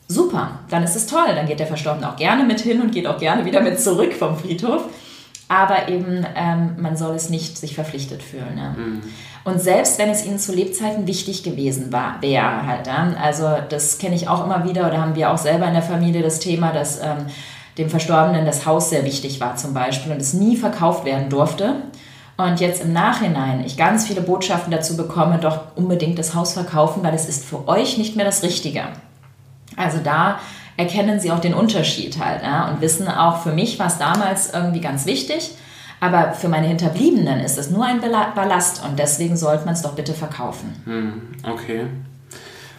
Super, 0.08 0.60
dann 0.72 0.82
ist 0.82 0.96
es 0.96 1.06
toll. 1.06 1.36
Dann 1.36 1.46
geht 1.46 1.60
der 1.60 1.68
Verstorbene 1.68 2.10
auch 2.12 2.16
gerne 2.16 2.44
mit 2.44 2.62
hin 2.62 2.82
und 2.82 2.92
geht 2.92 3.06
auch 3.06 3.20
gerne 3.20 3.46
wieder 3.46 3.62
mit 3.62 3.80
zurück 3.80 4.14
vom 4.14 4.36
Friedhof 4.40 4.86
aber 5.50 5.90
eben 5.90 6.26
ähm, 6.36 6.76
man 6.78 6.96
soll 6.96 7.16
es 7.16 7.30
nicht 7.30 7.58
sich 7.58 7.76
verpflichtet 7.76 8.24
fühlen. 8.24 8.56
Ne? 8.56 8.76
Mhm. 8.78 9.02
Und 9.44 9.60
selbst 9.60 9.98
wenn 9.98 10.10
es 10.10 10.26
ihnen 10.26 10.38
zu 10.38 10.54
Lebzeiten 10.54 11.08
wichtig 11.08 11.44
gewesen 11.44 11.92
war, 11.92 12.22
wäre 12.22 12.68
halt, 12.68 12.88
ja? 12.88 13.14
also 13.22 13.58
das 13.68 13.98
kenne 13.98 14.16
ich 14.16 14.30
auch 14.30 14.46
immer 14.46 14.64
wieder 14.64 14.88
oder 14.88 15.02
haben 15.02 15.16
wir 15.16 15.32
auch 15.32 15.38
selber 15.40 15.66
in 15.66 15.74
der 15.74 15.82
Familie 15.82 16.22
das 16.22 16.40
Thema, 16.40 16.72
dass 16.72 17.00
ähm, 17.00 17.26
dem 17.80 17.90
Verstorbenen 17.90 18.46
das 18.46 18.68
Haus 18.68 18.92
sehr 18.92 19.04
wichtig 19.06 19.40
war 19.42 19.56
zum 19.56 19.74
Beispiel 19.74 20.12
und 20.12 20.22
es 20.22 20.34
nie 20.34 20.56
verkauft 20.56 21.04
werden 21.04 21.30
durfte. 21.30 21.78
Und 22.38 22.60
jetzt 22.60 22.84
im 22.84 22.94
Nachhinein 22.94 23.66
ich 23.66 23.76
ganz 23.76 24.06
viele 24.06 24.22
Botschaften 24.22 24.72
dazu 24.72 24.96
bekomme, 24.96 25.40
doch 25.40 25.76
unbedingt 25.76 26.20
das 26.20 26.36
Haus 26.36 26.54
verkaufen, 26.54 27.04
weil 27.04 27.14
es 27.16 27.28
ist 27.28 27.44
für 27.44 27.68
euch 27.68 27.98
nicht 27.98 28.16
mehr 28.16 28.26
das 28.26 28.44
Richtige. 28.44 28.84
Also 29.76 29.98
da 30.04 30.40
erkennen 30.80 31.20
sie 31.20 31.30
auch 31.32 31.42
den 31.42 31.54
Unterschied 31.54 32.24
halt 32.24 32.42
ja, 32.42 32.70
und 32.70 32.80
wissen 32.80 33.08
auch, 33.10 33.44
für 33.44 33.52
mich 33.52 33.78
war 33.80 33.88
es 33.88 33.98
damals 33.98 34.54
irgendwie 34.54 34.80
ganz 34.80 35.06
wichtig, 35.06 35.52
aber 36.00 36.32
für 36.32 36.48
meine 36.48 36.68
Hinterbliebenen 36.68 37.42
ist 37.42 37.58
es 37.58 37.70
nur 37.70 37.86
ein 37.86 38.00
Ballast 38.00 38.82
und 38.86 38.98
deswegen 38.98 39.36
sollte 39.36 39.66
man 39.66 39.74
es 39.74 39.82
doch 39.82 39.94
bitte 39.94 40.14
verkaufen. 40.14 40.74
Hm, 40.86 41.14
okay. 41.44 41.88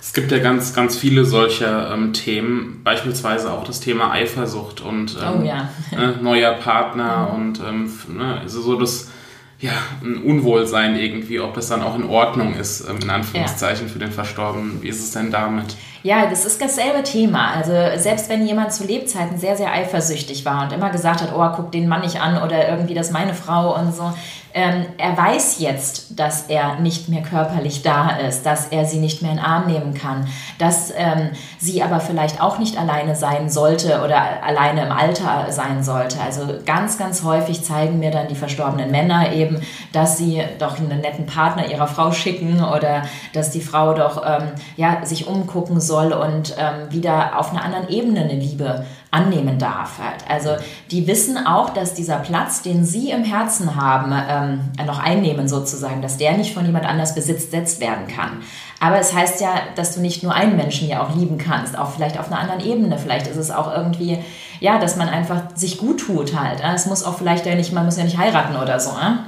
Es 0.01 0.15
gibt 0.15 0.33
ja 0.33 0.39
ganz, 0.39 0.73
ganz 0.73 0.97
viele 0.97 1.27
solcher 1.27 1.93
ähm, 1.93 2.15
Themen, 2.15 2.81
beispielsweise 2.83 3.53
auch 3.53 3.65
das 3.65 3.81
Thema 3.81 4.13
Eifersucht 4.13 4.81
und 4.81 5.19
ähm, 5.23 5.43
oh, 5.43 5.45
ja. 5.45 5.69
äh, 5.93 6.23
neuer 6.23 6.55
Partner 6.55 7.29
mhm. 7.35 7.39
und 7.39 7.61
ähm, 7.61 7.93
ne, 8.17 8.39
also 8.41 8.63
so 8.63 8.81
das 8.81 9.11
ja, 9.61 9.73
ein 10.03 10.23
Unwohlsein 10.23 10.97
irgendwie, 10.97 11.39
ob 11.39 11.55
das 11.55 11.69
dann 11.69 11.83
auch 11.83 11.95
in 11.95 12.05
Ordnung 12.05 12.55
ist, 12.55 12.89
ähm, 12.89 12.99
in 13.03 13.11
Anführungszeichen, 13.11 13.87
ja. 13.87 13.93
für 13.93 13.99
den 13.99 14.11
Verstorbenen. 14.11 14.81
Wie 14.83 14.89
ist 14.89 15.01
es 15.01 15.13
denn 15.13 15.31
damit? 15.31 15.77
Ja, 16.03 16.27
das 16.31 16.47
ist 16.47 16.63
dasselbe 16.63 17.03
Thema. 17.03 17.51
Also 17.51 17.73
selbst 17.97 18.31
wenn 18.31 18.47
jemand 18.47 18.73
zu 18.73 18.85
Lebzeiten 18.85 19.39
sehr, 19.39 19.59
sehr 19.59 19.71
eifersüchtig 19.71 20.47
war 20.47 20.65
und 20.65 20.73
immer 20.73 20.89
gesagt 20.89 21.21
hat, 21.21 21.35
oh, 21.37 21.47
guck 21.55 21.73
den 21.73 21.89
Mann 21.89 22.01
nicht 22.01 22.23
an 22.23 22.43
oder 22.43 22.71
irgendwie 22.71 22.95
das 22.95 23.09
ist 23.09 23.13
meine 23.13 23.35
Frau 23.35 23.79
und 23.79 23.95
so, 23.95 24.11
ähm, 24.53 24.87
er 24.99 25.17
weiß 25.17 25.61
jetzt, 25.61 26.19
dass 26.19 26.49
er 26.49 26.81
nicht 26.81 27.09
mehr 27.09 27.23
körperlich 27.23 27.83
da 27.83 28.11
ist, 28.17 28.45
dass 28.45 28.69
er 28.69 28.85
sie 28.85 28.99
nicht 28.99 29.23
mehr 29.23 29.33
in 29.33 29.37
den 29.37 29.45
Arm 29.45 29.67
nehmen 29.67 29.95
kann, 29.95 30.27
dass 30.59 30.93
ähm, 30.97 31.31
sie 31.59 31.83
aber 31.83 32.01
vielleicht 32.01 32.43
auch 32.43 32.59
nicht 32.59 32.79
alleine 32.79 33.15
sein 33.15 33.49
sollte 33.49 34.03
oder 34.05 34.43
alleine 34.43 34.87
im 34.87 34.93
Alter 34.93 35.47
sein 35.51 35.83
sollte. 35.83 36.21
Also 36.21 36.43
ganz, 36.67 36.99
ganz 36.99 37.23
häufig 37.23 37.63
zeigen 37.63 37.99
mir 37.99 38.11
dann 38.11 38.29
die 38.29 38.35
verstorbenen 38.35 38.91
Männer 38.91 39.33
eben, 39.33 39.61
dass 39.93 40.19
sie 40.19 40.43
doch 40.59 40.79
einen 40.79 41.01
netten 41.01 41.27
Partner 41.27 41.71
ihrer 41.71 41.87
Frau 41.87 42.11
schicken 42.13 42.63
oder 42.63 43.03
dass 43.33 43.51
die 43.51 43.61
Frau 43.61 43.95
doch 43.95 44.25
ähm, 44.27 44.49
ja, 44.77 45.05
sich 45.05 45.27
umgucken 45.27 45.81
soll 45.81 46.13
und 46.13 46.57
ähm, 46.59 46.91
wieder 46.91 47.39
auf 47.39 47.51
einer 47.51 47.65
anderen 47.65 47.89
Ebene 47.89 48.21
eine 48.21 48.35
Liebe 48.35 48.85
annehmen 49.11 49.59
darf. 49.59 49.99
Halt. 49.99 50.25
Also 50.29 50.51
die 50.91 51.07
wissen 51.07 51.37
auch, 51.47 51.71
dass 51.71 51.95
dieser 51.95 52.17
Platz, 52.19 52.63
den 52.63 52.85
sie 52.85 53.11
im 53.11 53.25
Herzen 53.25 53.75
haben, 53.75 54.13
ähm, 54.29 54.87
noch 54.87 55.01
einnehmen 55.01 55.49
sozusagen, 55.49 56.01
dass 56.01 56.17
der 56.17 56.37
nicht 56.37 56.55
von 56.55 56.65
jemand 56.65 56.87
anders 56.87 57.15
besetzt 57.15 57.81
werden 57.81 58.07
kann. 58.07 58.43
Aber 58.79 58.99
es 58.99 59.15
heißt 59.15 59.41
ja, 59.41 59.55
dass 59.75 59.95
du 59.95 60.01
nicht 60.01 60.23
nur 60.23 60.33
einen 60.33 60.57
Menschen 60.57 60.89
ja 60.89 61.03
auch 61.03 61.15
lieben 61.15 61.39
kannst, 61.39 61.77
auch 61.77 61.91
vielleicht 61.91 62.19
auf 62.19 62.29
einer 62.29 62.41
anderen 62.41 62.61
Ebene. 62.61 62.99
Vielleicht 62.99 63.27
ist 63.27 63.37
es 63.37 63.51
auch 63.51 63.71
irgendwie, 63.75 64.19
ja, 64.61 64.79
dass 64.79 64.97
man 64.97 65.09
einfach 65.09 65.43
sich 65.55 65.79
gut 65.79 66.01
tut 66.01 66.39
halt. 66.39 66.63
Es 66.75 66.87
muss 66.87 67.05
auch 67.05 67.19
vielleicht 67.19 67.47
ja 67.47 67.55
nicht, 67.55 67.73
man 67.73 67.85
muss 67.85 67.99
ja 67.99 68.05
nicht 68.05 68.17
heiraten 68.17 68.57
oder 68.57 68.79
so. 68.81 68.91
Ja? 68.91 69.25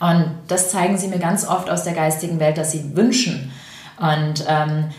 Und 0.00 0.30
das 0.48 0.70
zeigen 0.70 0.98
sie 0.98 1.08
mir 1.08 1.18
ganz 1.18 1.46
oft 1.46 1.70
aus 1.70 1.84
der 1.84 1.94
geistigen 1.94 2.38
Welt, 2.38 2.58
dass 2.58 2.72
sie 2.72 2.94
wünschen. 2.94 3.50
Und 3.98 4.44
ähm, 4.46 4.90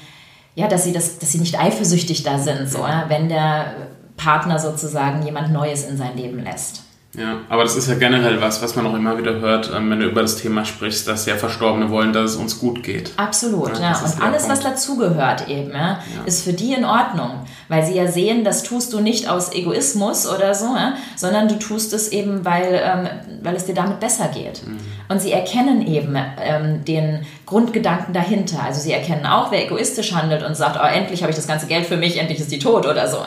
ja, 0.56 0.68
dass 0.68 0.86
sie, 0.86 0.92
das, 0.92 1.20
dass 1.20 1.32
sie 1.32 1.38
nicht 1.38 1.60
eifersüchtig 1.60 2.24
da 2.24 2.40
sind, 2.40 2.68
so, 2.68 2.80
ja? 2.80 3.06
wenn 3.10 3.30
der 3.30 3.76
Partner 4.18 4.60
sozusagen 4.60 5.24
jemand 5.24 5.54
Neues 5.54 5.84
in 5.86 5.96
sein 5.96 6.18
Leben 6.18 6.40
lässt. 6.40 6.87
Ja, 7.18 7.42
aber 7.50 7.64
das 7.64 7.76
ist 7.76 7.90
ja 7.90 7.96
generell 7.96 8.40
was, 8.42 8.62
was 8.62 8.76
man 8.76 8.86
auch 8.86 8.94
immer 8.94 9.18
wieder 9.18 9.40
hört, 9.40 9.72
ähm, 9.76 9.90
wenn 9.90 10.00
du 10.00 10.06
über 10.06 10.22
das 10.22 10.36
Thema 10.36 10.66
sprichst, 10.66 11.08
dass 11.08 11.26
ja 11.26 11.36
Verstorbene 11.36 11.90
wollen, 11.90 12.14
dass 12.14 12.32
es 12.32 12.36
uns 12.38 12.60
gut 12.60 12.84
geht. 12.84 13.12
Absolut, 13.18 13.74
ja. 13.80 13.92
ja. 13.92 14.00
Und 14.00 14.22
alles, 14.22 14.48
was 14.48 14.60
dazugehört 14.60 15.48
eben, 15.48 15.72
ja, 15.72 16.00
ja, 16.16 16.24
ist 16.28 16.44
für 16.44 16.54
die 16.54 16.74
in 16.74 16.86
Ordnung, 16.86 17.42
weil 17.70 17.84
sie 17.84 17.96
ja 17.96 18.06
sehen, 18.06 18.44
das 18.44 18.62
tust 18.62 18.94
du 18.94 19.00
nicht 19.00 19.28
aus 19.30 19.52
Egoismus 19.52 20.28
oder 20.32 20.54
so, 20.54 20.76
sondern 21.16 21.48
du 21.48 21.58
tust 21.58 21.92
es 21.94 22.10
eben, 22.10 22.46
weil, 22.46 22.82
ähm, 22.84 23.08
weil 23.42 23.56
es 23.56 23.66
dir 23.66 23.74
damit 23.74 24.00
besser 24.00 24.28
geht. 24.28 24.62
Mhm. 24.68 24.78
Und 25.10 25.20
sie 25.20 25.32
erkennen 25.32 25.88
eben 25.88 26.16
ähm, 26.40 26.86
den 26.86 27.26
Grundgedanken 27.48 28.14
dahinter. 28.14 28.62
Also 28.64 28.80
sie 28.80 28.92
erkennen 28.92 29.26
auch, 29.26 29.52
wer 29.52 29.66
egoistisch 29.66 30.14
handelt 30.14 30.44
und 30.44 30.56
sagt, 30.56 30.78
oh, 30.80 30.86
endlich 30.86 31.24
habe 31.24 31.32
ich 31.32 31.36
das 31.36 31.48
ganze 31.48 31.66
Geld 31.66 31.88
für 31.88 31.98
mich, 31.98 32.20
endlich 32.20 32.40
ist 32.40 32.52
die 32.52 32.60
tot 32.60 32.86
oder 32.86 33.08
so. 33.08 33.18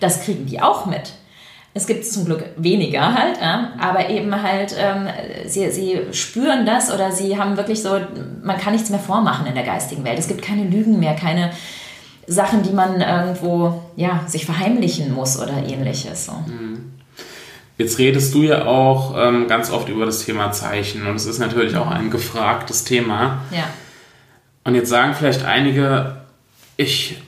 Das 0.00 0.22
kriegen 0.22 0.46
die 0.46 0.60
auch 0.60 0.86
mit. 0.86 1.12
Es 1.76 1.86
gibt 1.86 2.06
zum 2.06 2.24
Glück 2.24 2.42
weniger 2.56 3.12
halt, 3.12 3.38
ja, 3.38 3.74
aber 3.78 4.08
eben 4.08 4.42
halt, 4.42 4.74
ähm, 4.78 5.08
sie, 5.46 5.70
sie 5.70 5.98
spüren 6.12 6.64
das 6.64 6.90
oder 6.90 7.12
sie 7.12 7.36
haben 7.36 7.58
wirklich 7.58 7.82
so, 7.82 8.00
man 8.42 8.56
kann 8.56 8.72
nichts 8.72 8.88
mehr 8.88 8.98
vormachen 8.98 9.46
in 9.46 9.54
der 9.54 9.62
geistigen 9.62 10.02
Welt. 10.02 10.18
Es 10.18 10.26
gibt 10.26 10.40
keine 10.40 10.64
Lügen 10.64 10.98
mehr, 10.98 11.14
keine 11.14 11.50
Sachen, 12.26 12.62
die 12.62 12.72
man 12.72 13.02
irgendwo 13.02 13.82
ja, 13.94 14.24
sich 14.26 14.46
verheimlichen 14.46 15.12
muss 15.12 15.38
oder 15.38 15.52
ähnliches. 15.68 16.24
So. 16.24 16.32
Mhm. 16.32 16.92
Jetzt 17.76 17.98
redest 17.98 18.34
du 18.34 18.42
ja 18.42 18.64
auch 18.64 19.14
ähm, 19.14 19.46
ganz 19.46 19.70
oft 19.70 19.90
über 19.90 20.06
das 20.06 20.24
Thema 20.24 20.52
Zeichen 20.52 21.06
und 21.06 21.16
es 21.16 21.26
ist 21.26 21.40
natürlich 21.40 21.76
auch 21.76 21.90
ein 21.90 22.10
gefragtes 22.10 22.84
Thema. 22.84 23.42
Ja. 23.50 23.64
Und 24.64 24.76
jetzt 24.76 24.88
sagen 24.88 25.14
vielleicht 25.14 25.44
einige, 25.44 26.16
ich 26.78 27.18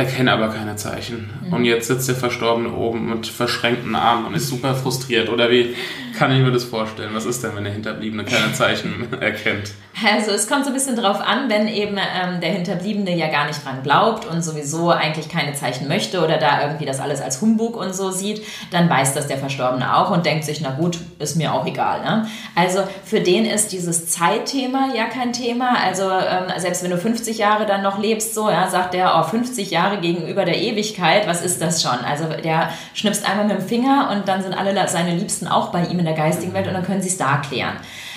erkenne 0.00 0.32
aber 0.32 0.48
keine 0.48 0.76
Zeichen. 0.76 1.30
Mhm. 1.44 1.52
Und 1.52 1.64
jetzt 1.64 1.88
sitzt 1.88 2.08
der 2.08 2.16
Verstorbene 2.16 2.72
oben 2.72 3.10
mit 3.10 3.26
verschränkten 3.26 3.94
Armen 3.94 4.26
und 4.26 4.34
ist 4.34 4.48
super 4.48 4.74
frustriert. 4.74 5.28
Oder 5.28 5.50
wie 5.50 5.74
kann 6.16 6.32
ich 6.32 6.42
mir 6.42 6.50
das 6.50 6.64
vorstellen? 6.64 7.10
Was 7.12 7.24
ist 7.24 7.42
denn, 7.44 7.54
wenn 7.54 7.64
der 7.64 7.72
Hinterbliebene 7.72 8.24
keine 8.24 8.52
Zeichen 8.52 9.08
erkennt? 9.20 9.72
Also 10.04 10.30
es 10.30 10.48
kommt 10.48 10.64
so 10.64 10.70
ein 10.70 10.74
bisschen 10.74 10.96
drauf 10.96 11.20
an, 11.20 11.50
wenn 11.50 11.68
eben 11.68 11.96
ähm, 11.96 12.40
der 12.40 12.50
Hinterbliebene 12.50 13.14
ja 13.16 13.28
gar 13.28 13.46
nicht 13.46 13.64
dran 13.64 13.82
glaubt 13.82 14.24
und 14.24 14.42
sowieso 14.42 14.90
eigentlich 14.90 15.28
keine 15.28 15.52
Zeichen 15.54 15.88
möchte 15.88 16.24
oder 16.24 16.38
da 16.38 16.62
irgendwie 16.62 16.86
das 16.86 17.00
alles 17.00 17.20
als 17.20 17.40
Humbug 17.40 17.76
und 17.76 17.94
so 17.94 18.10
sieht, 18.10 18.42
dann 18.70 18.88
weiß 18.88 19.14
das 19.14 19.26
der 19.26 19.38
Verstorbene 19.38 19.96
auch 19.96 20.10
und 20.10 20.24
denkt 20.24 20.44
sich, 20.44 20.60
na 20.60 20.70
gut, 20.70 20.98
ist 21.18 21.36
mir 21.36 21.52
auch 21.52 21.66
egal. 21.66 22.02
Ne? 22.02 22.26
Also 22.54 22.80
für 23.04 23.20
den 23.20 23.44
ist 23.44 23.72
dieses 23.72 24.08
Zeitthema 24.08 24.88
ja 24.94 25.04
kein 25.06 25.32
Thema. 25.32 25.76
Also 25.84 26.04
ähm, 26.04 26.52
selbst 26.58 26.82
wenn 26.82 26.90
du 26.90 26.98
50 26.98 27.38
Jahre 27.38 27.66
dann 27.66 27.82
noch 27.82 27.98
lebst, 27.98 28.34
so, 28.34 28.48
ja, 28.48 28.68
sagt 28.68 28.94
der, 28.94 29.18
oh, 29.18 29.28
50 29.28 29.70
Jahre 29.70 29.89
gegenüber 29.96 30.44
der 30.44 30.58
Ewigkeit, 30.58 31.26
was 31.26 31.42
ist 31.42 31.60
das 31.60 31.82
schon? 31.82 31.98
Also 32.04 32.24
der 32.42 32.70
schnipst 32.94 33.28
einmal 33.28 33.46
mit 33.46 33.58
dem 33.58 33.66
Finger 33.66 34.10
und 34.12 34.28
dann 34.28 34.42
sind 34.42 34.54
alle 34.54 34.88
seine 34.88 35.14
Liebsten 35.14 35.48
auch 35.48 35.72
bei 35.72 35.84
ihm 35.84 35.98
in 35.98 36.04
der 36.04 36.14
geistigen 36.14 36.54
Welt 36.54 36.66
und 36.66 36.74
dann 36.74 36.84
können 36.84 37.02
sie 37.02 37.08
es 37.08 37.16
da 37.16 37.38
klären. 37.38 37.76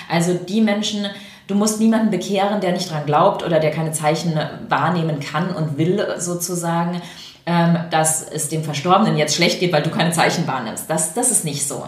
Also 0.10 0.34
die 0.34 0.62
Menschen, 0.62 1.08
du 1.48 1.56
musst 1.56 1.80
niemanden 1.80 2.10
bekehren, 2.10 2.62
der 2.62 2.72
nicht 2.72 2.92
dran 2.92 3.06
glaubt 3.06 3.44
oder 3.44 3.60
der 3.60 3.72
keine 3.72 3.92
Zeichen 3.92 4.40
wahrnehmen 4.70 5.20
kann 5.20 5.50
und 5.50 5.78
will 5.78 6.06
sozusagen, 6.18 7.02
ähm, 7.46 7.78
dass 7.90 8.24
es 8.24 8.50
dem 8.50 8.64
Verstorbenen 8.64 9.18
jetzt 9.18 9.36
schlecht 9.36 9.60
geht, 9.60 9.74
weil 9.74 9.84
du 9.84 9.90
keine 9.90 10.12
Zeichen 10.12 10.48
wahrnimmst. 10.48 10.90
Das, 10.90 11.14
das 11.14 11.30
ist 11.30 11.44
nicht 11.44 11.68
so. 11.68 11.86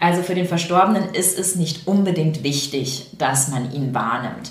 Also 0.00 0.22
für 0.22 0.34
den 0.34 0.46
Verstorbenen 0.46 1.14
ist 1.14 1.38
es 1.38 1.56
nicht 1.56 1.86
unbedingt 1.86 2.42
wichtig, 2.42 3.06
dass 3.16 3.48
man 3.48 3.72
ihn 3.72 3.94
wahrnimmt. 3.94 4.50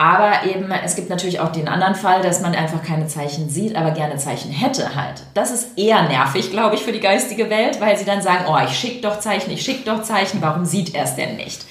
Aber 0.00 0.46
eben, 0.46 0.70
es 0.70 0.94
gibt 0.94 1.10
natürlich 1.10 1.40
auch 1.40 1.50
den 1.50 1.66
anderen 1.66 1.96
Fall, 1.96 2.22
dass 2.22 2.40
man 2.40 2.54
einfach 2.54 2.84
keine 2.84 3.08
Zeichen 3.08 3.50
sieht, 3.50 3.74
aber 3.74 3.90
gerne 3.90 4.16
Zeichen 4.16 4.52
hätte 4.52 4.94
halt. 4.94 5.24
Das 5.34 5.50
ist 5.50 5.76
eher 5.76 6.02
nervig, 6.02 6.52
glaube 6.52 6.76
ich, 6.76 6.82
für 6.82 6.92
die 6.92 7.00
geistige 7.00 7.50
Welt, 7.50 7.80
weil 7.80 7.98
sie 7.98 8.04
dann 8.04 8.22
sagen, 8.22 8.44
oh, 8.48 8.56
ich 8.64 8.78
schicke 8.78 9.00
doch 9.00 9.18
Zeichen, 9.18 9.50
ich 9.50 9.62
schicke 9.62 9.90
doch 9.90 10.04
Zeichen, 10.04 10.40
warum 10.40 10.64
sieht 10.64 10.94
er 10.94 11.02
es 11.02 11.16
denn 11.16 11.34
nicht? 11.34 11.64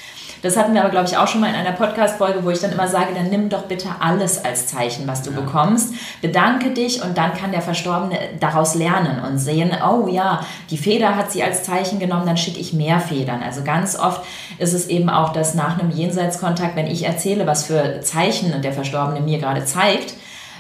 Das 0.48 0.56
hatten 0.56 0.74
wir 0.74 0.80
aber, 0.80 0.92
glaube 0.92 1.08
ich, 1.10 1.18
auch 1.18 1.28
schon 1.28 1.42
mal 1.42 1.50
in 1.50 1.56
einer 1.56 1.74
Podcast-Folge, 1.74 2.46
wo 2.46 2.50
ich 2.52 2.62
dann 2.62 2.72
immer 2.72 2.88
sage, 2.88 3.14
dann 3.14 3.30
nimm 3.30 3.50
doch 3.50 3.64
bitte 3.64 3.90
alles 4.00 4.46
als 4.46 4.68
Zeichen, 4.68 5.06
was 5.06 5.22
du 5.22 5.32
ja. 5.32 5.42
bekommst. 5.42 5.94
Bedanke 6.22 6.72
dich 6.72 7.04
und 7.04 7.18
dann 7.18 7.34
kann 7.34 7.52
der 7.52 7.62
Verstorbene 7.62 8.18
daraus 8.40 8.74
lernen 8.74 9.22
und 9.28 9.40
sehen, 9.40 9.72
oh 9.86 10.08
ja, 10.08 10.40
die 10.70 10.78
Feder 10.78 11.18
hat 11.18 11.34
sie 11.34 11.44
als 11.44 11.64
Zeichen 11.64 12.00
genommen, 12.00 12.26
dann 12.26 12.38
schicke 12.38 12.62
ich 12.62 12.72
mehr 12.72 13.02
Federn. 13.02 13.44
Also 13.44 13.62
ganz 13.66 14.00
oft 14.00 14.22
ist 14.58 14.72
es 14.72 14.88
eben 14.88 15.10
auch, 15.10 15.34
dass 15.34 15.54
nach 15.54 15.78
einem 15.78 15.92
Jenseitskontakt, 15.92 16.78
wenn 16.78 16.88
ich 16.88 17.06
erzähle, 17.06 17.46
was 17.46 17.66
für 17.66 18.00
Zeichen 18.00 18.62
der 18.62 18.72
Verstorbene 18.72 19.20
mir 19.20 19.40
gerade 19.40 19.66
zeigt, 19.66 20.14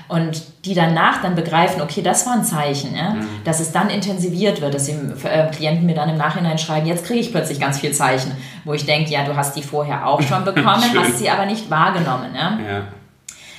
und 0.08 0.42
die 0.66 0.74
danach 0.74 1.22
dann 1.22 1.36
begreifen, 1.36 1.82
okay, 1.82 2.02
das 2.02 2.26
war 2.26 2.34
ein 2.34 2.44
Zeichen, 2.44 2.96
ja? 2.96 3.12
Mhm. 3.12 3.28
dass 3.44 3.60
es 3.60 3.72
dann 3.72 3.90
intensiviert 3.90 4.62
wird, 4.62 4.74
dass 4.74 4.86
die 4.86 4.94
äh, 5.24 5.50
Klienten 5.52 5.86
mir 5.86 5.96
dann 5.96 6.10
im 6.10 6.18
Nachhinein 6.18 6.58
schreiben, 6.58 6.88
jetzt 6.88 7.06
kriege 7.06 7.20
ich 7.20 7.32
plötzlich 7.32 7.60
ganz 7.60 7.80
viel 7.80 7.92
Zeichen, 7.92 8.32
wo 8.64 8.74
ich 8.74 8.86
denke, 8.86 9.12
ja, 9.12 9.26
du 9.26 9.36
hast 9.36 9.56
die 9.56 9.64
vorher 9.64 10.08
auch 10.08 10.22
schon 10.22 10.46
bekommen, 10.46 10.84
hast 10.96 11.18
sie 11.18 11.30
aber 11.30 11.46
nicht 11.46 11.70
wahrgenommen. 11.70 12.34
Ja? 12.36 12.60
ja? 12.60 12.84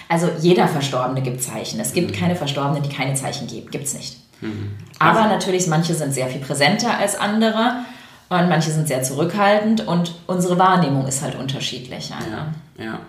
Also 0.08 0.30
jeder 0.40 0.68
Verstorbene 0.68 1.20
gibt 1.20 1.42
Zeichen. 1.42 1.80
Es 1.80 1.92
gibt 1.92 2.12
mhm. 2.12 2.18
keine 2.18 2.34
Verstorbenen, 2.34 2.82
die 2.82 2.88
keine 2.88 3.14
Zeichen 3.14 3.46
geben. 3.46 3.70
Gibt 3.70 3.84
es 3.84 3.94
nicht. 3.94 4.16
Mhm. 4.40 4.70
Aber 4.98 5.20
also. 5.20 5.34
natürlich, 5.34 5.66
manche 5.66 5.94
sind 5.94 6.14
sehr 6.14 6.28
viel 6.28 6.40
präsenter 6.40 6.96
als 6.98 7.18
andere 7.18 7.84
und 8.30 8.48
manche 8.48 8.70
sind 8.70 8.88
sehr 8.88 9.02
zurückhaltend 9.02 9.86
und 9.86 10.14
unsere 10.26 10.58
Wahrnehmung 10.58 11.06
ist 11.06 11.22
halt 11.22 11.34
unterschiedlich. 11.34 12.10
Ja, 12.10 12.82
ja. 12.82 13.00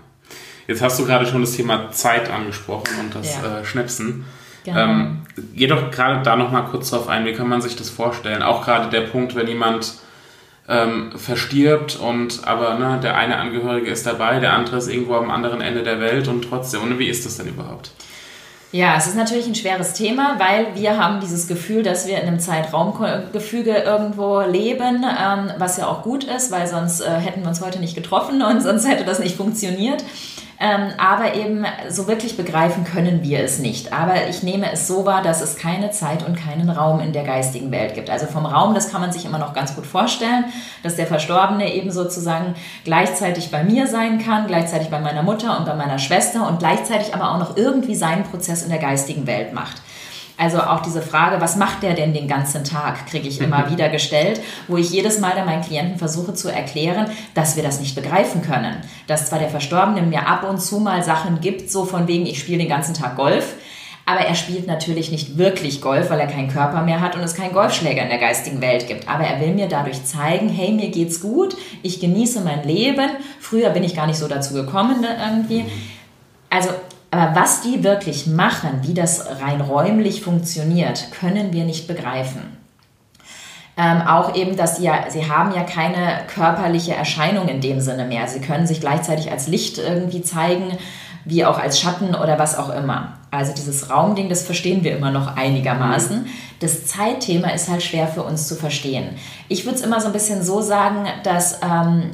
Jetzt 0.69 0.83
hast 0.83 0.99
du 0.99 1.05
gerade 1.07 1.25
schon 1.25 1.41
das 1.41 1.53
Thema 1.53 1.89
Zeit 1.89 2.29
angesprochen 2.29 2.89
und 2.99 3.15
das 3.15 3.41
ja. 3.41 3.61
äh, 3.61 3.65
Schnipsen. 3.65 4.25
Genau. 4.65 4.79
Ähm, 4.79 5.21
geh 5.55 5.65
doch 5.65 5.89
gerade 5.89 6.21
da 6.21 6.35
noch 6.35 6.51
mal 6.51 6.61
kurz 6.61 6.91
drauf 6.91 7.07
ein, 7.07 7.25
wie 7.25 7.33
kann 7.33 7.49
man 7.49 7.59
sich 7.59 7.75
das 7.75 7.89
vorstellen? 7.89 8.43
Auch 8.43 8.63
gerade 8.63 8.87
der 8.91 9.01
Punkt, 9.01 9.35
wenn 9.35 9.47
jemand 9.47 9.95
ähm, 10.67 11.11
verstirbt 11.15 11.95
und 11.95 12.41
aber 12.45 12.75
ne, 12.75 12.99
der 13.01 13.17
eine 13.17 13.37
Angehörige 13.37 13.89
ist 13.89 14.05
dabei, 14.05 14.39
der 14.39 14.53
andere 14.53 14.77
ist 14.77 14.89
irgendwo 14.89 15.15
am 15.15 15.31
anderen 15.31 15.61
Ende 15.61 15.81
der 15.81 15.99
Welt 15.99 16.27
und 16.27 16.43
trotzdem, 16.43 16.83
und 16.83 16.99
wie 16.99 17.07
ist 17.07 17.25
das 17.25 17.37
denn 17.37 17.47
überhaupt? 17.47 17.89
Ja, 18.71 18.95
es 18.95 19.07
ist 19.07 19.15
natürlich 19.15 19.47
ein 19.47 19.55
schweres 19.55 19.93
Thema, 19.93 20.35
weil 20.37 20.75
wir 20.75 21.03
haben 21.03 21.19
dieses 21.19 21.47
Gefühl, 21.47 21.81
dass 21.81 22.07
wir 22.07 22.21
in 22.21 22.27
einem 22.27 22.39
Zeitraumgefüge 22.39 23.71
irgendwo 23.71 24.41
leben, 24.41 25.03
ähm, 25.03 25.51
was 25.57 25.77
ja 25.77 25.87
auch 25.87 26.03
gut 26.03 26.25
ist, 26.25 26.51
weil 26.51 26.67
sonst 26.67 27.01
äh, 27.01 27.09
hätten 27.09 27.41
wir 27.41 27.47
uns 27.47 27.61
heute 27.61 27.79
nicht 27.79 27.95
getroffen 27.95 28.43
und 28.43 28.61
sonst 28.61 28.87
hätte 28.87 29.03
das 29.03 29.17
nicht 29.17 29.35
funktioniert. 29.35 30.03
Ähm, 30.61 30.91
aber 30.97 31.35
eben 31.35 31.65
so 31.87 32.07
wirklich 32.07 32.35
begreifen 32.35 32.83
können 32.83 33.23
wir 33.23 33.39
es 33.39 33.59
nicht. 33.59 33.93
Aber 33.93 34.27
ich 34.27 34.43
nehme 34.43 34.69
es 34.73 34.87
so 34.87 35.05
wahr, 35.05 35.21
dass 35.21 35.41
es 35.41 35.55
keine 35.55 35.91
Zeit 35.91 36.27
und 36.27 36.35
keinen 36.35 36.69
Raum 36.69 36.99
in 36.99 37.13
der 37.13 37.23
geistigen 37.23 37.71
Welt 37.71 37.93
gibt. 37.93 38.09
Also 38.09 38.25
vom 38.25 38.45
Raum, 38.45 38.73
das 38.73 38.91
kann 38.91 38.99
man 38.99 39.13
sich 39.13 39.23
immer 39.23 39.37
noch 39.37 39.53
ganz 39.53 39.73
gut 39.73 39.85
vorstellen, 39.85 40.45
dass 40.83 40.97
der 40.97 41.07
Verstorbene 41.07 41.73
eben 41.73 41.91
sozusagen 41.91 42.55
gleichzeitig 42.83 43.51
bei 43.51 43.63
mir 43.63 43.87
sein 43.87 44.19
kann, 44.19 44.47
gleichzeitig 44.47 44.89
bei 44.89 44.99
meiner 44.99 45.23
Mutter 45.23 45.57
und 45.57 45.65
bei 45.65 45.75
meiner 45.75 45.97
Schwester 45.97 46.45
und 46.45 46.59
gleichzeitig 46.59 47.15
aber 47.15 47.31
auch 47.31 47.39
noch 47.39 47.55
irgendwie 47.55 47.95
seinen 47.95 48.23
Prozess 48.23 48.61
in 48.61 48.69
der 48.69 48.79
geistigen 48.79 49.27
Welt 49.27 49.53
macht. 49.53 49.81
Also 50.39 50.61
auch 50.61 50.79
diese 50.79 51.01
Frage, 51.01 51.41
was 51.41 51.57
macht 51.57 51.83
der 51.83 51.95
denn 51.95 52.13
den 52.13 52.29
ganzen 52.29 52.63
Tag, 52.63 53.07
kriege 53.07 53.27
ich 53.27 53.41
immer 53.41 53.65
mhm. 53.65 53.71
wieder 53.71 53.89
gestellt, 53.89 54.39
wo 54.69 54.77
ich 54.77 54.89
jedes 54.89 55.19
Mal 55.19 55.33
dann 55.35 55.45
meinen 55.45 55.63
Klienten 55.63 55.97
versuche 55.97 56.33
zu 56.33 56.47
erklären, 56.47 57.07
dass 57.33 57.57
wir 57.57 57.63
das 57.63 57.81
nicht 57.81 57.93
begreifen 57.93 58.41
können. 58.41 58.77
Dass 59.05 59.27
zwar 59.27 59.39
der 59.39 59.49
Verstorbene 59.49 60.01
mir 60.01 60.25
ab 60.27 60.49
und 60.49 60.61
zu 60.61 60.79
mal 60.79 61.03
Sachen 61.03 61.41
gibt, 61.41 61.69
so 61.69 61.83
von 61.83 62.07
wegen, 62.07 62.25
ich 62.25 62.39
spiele 62.39 62.59
den 62.59 62.69
ganzen 62.69 62.93
Tag 62.93 63.17
Golf, 63.17 63.55
aber 64.05 64.21
er 64.21 64.33
spielt 64.33 64.65
natürlich 64.65 65.11
nicht 65.11 65.37
wirklich 65.37 65.81
Golf, 65.81 66.09
weil 66.09 66.21
er 66.21 66.27
keinen 66.27 66.49
Körper 66.49 66.83
mehr 66.83 67.01
hat 67.01 67.17
und 67.17 67.21
es 67.21 67.35
keinen 67.35 67.51
Golfschläger 67.51 68.01
in 68.01 68.09
der 68.09 68.17
geistigen 68.17 68.61
Welt 68.61 68.87
gibt. 68.87 69.09
Aber 69.09 69.25
er 69.25 69.41
will 69.41 69.53
mir 69.53 69.67
dadurch 69.67 70.05
zeigen, 70.05 70.47
hey, 70.47 70.71
mir 70.71 70.89
geht's 70.89 71.19
gut, 71.19 71.57
ich 71.83 71.99
genieße 71.99 72.39
mein 72.39 72.63
Leben. 72.63 73.09
Früher 73.41 73.71
bin 73.71 73.83
ich 73.83 73.93
gar 73.93 74.07
nicht 74.07 74.17
so 74.17 74.29
dazu 74.29 74.53
gekommen 74.53 75.01
ne, 75.01 75.17
irgendwie. 75.21 75.65
Also 76.49 76.69
aber 77.11 77.35
was 77.35 77.61
die 77.61 77.83
wirklich 77.83 78.27
machen, 78.27 78.81
wie 78.83 78.93
das 78.93 79.25
rein 79.41 79.61
räumlich 79.61 80.21
funktioniert, 80.21 81.11
können 81.11 81.53
wir 81.53 81.63
nicht 81.63 81.87
begreifen. 81.87 82.57
Ähm, 83.77 84.01
auch 84.01 84.35
eben, 84.35 84.57
dass 84.57 84.75
sie 84.75 84.83
ja, 84.83 85.09
sie 85.09 85.31
haben 85.31 85.53
ja 85.55 85.63
keine 85.63 86.21
körperliche 86.27 86.93
Erscheinung 86.93 87.47
in 87.47 87.61
dem 87.61 87.79
Sinne 87.79 88.05
mehr. 88.05 88.27
Sie 88.27 88.41
können 88.41 88.67
sich 88.67 88.81
gleichzeitig 88.81 89.31
als 89.31 89.47
Licht 89.47 89.77
irgendwie 89.77 90.21
zeigen, 90.21 90.77
wie 91.23 91.45
auch 91.45 91.57
als 91.57 91.79
Schatten 91.79 92.13
oder 92.13 92.37
was 92.37 92.57
auch 92.57 92.69
immer. 92.69 93.13
Also 93.31 93.53
dieses 93.53 93.89
Raumding, 93.89 94.27
das 94.27 94.43
verstehen 94.43 94.83
wir 94.83 94.97
immer 94.97 95.11
noch 95.11 95.37
einigermaßen. 95.37 96.25
Das 96.59 96.87
Zeitthema 96.87 97.49
ist 97.49 97.69
halt 97.69 97.83
schwer 97.83 98.07
für 98.07 98.23
uns 98.23 98.47
zu 98.47 98.55
verstehen. 98.55 99.15
Ich 99.47 99.65
würde 99.65 99.77
es 99.77 99.83
immer 99.83 100.01
so 100.01 100.07
ein 100.07 100.13
bisschen 100.13 100.43
so 100.43 100.61
sagen, 100.61 101.07
dass 101.23 101.59
ähm, 101.63 102.11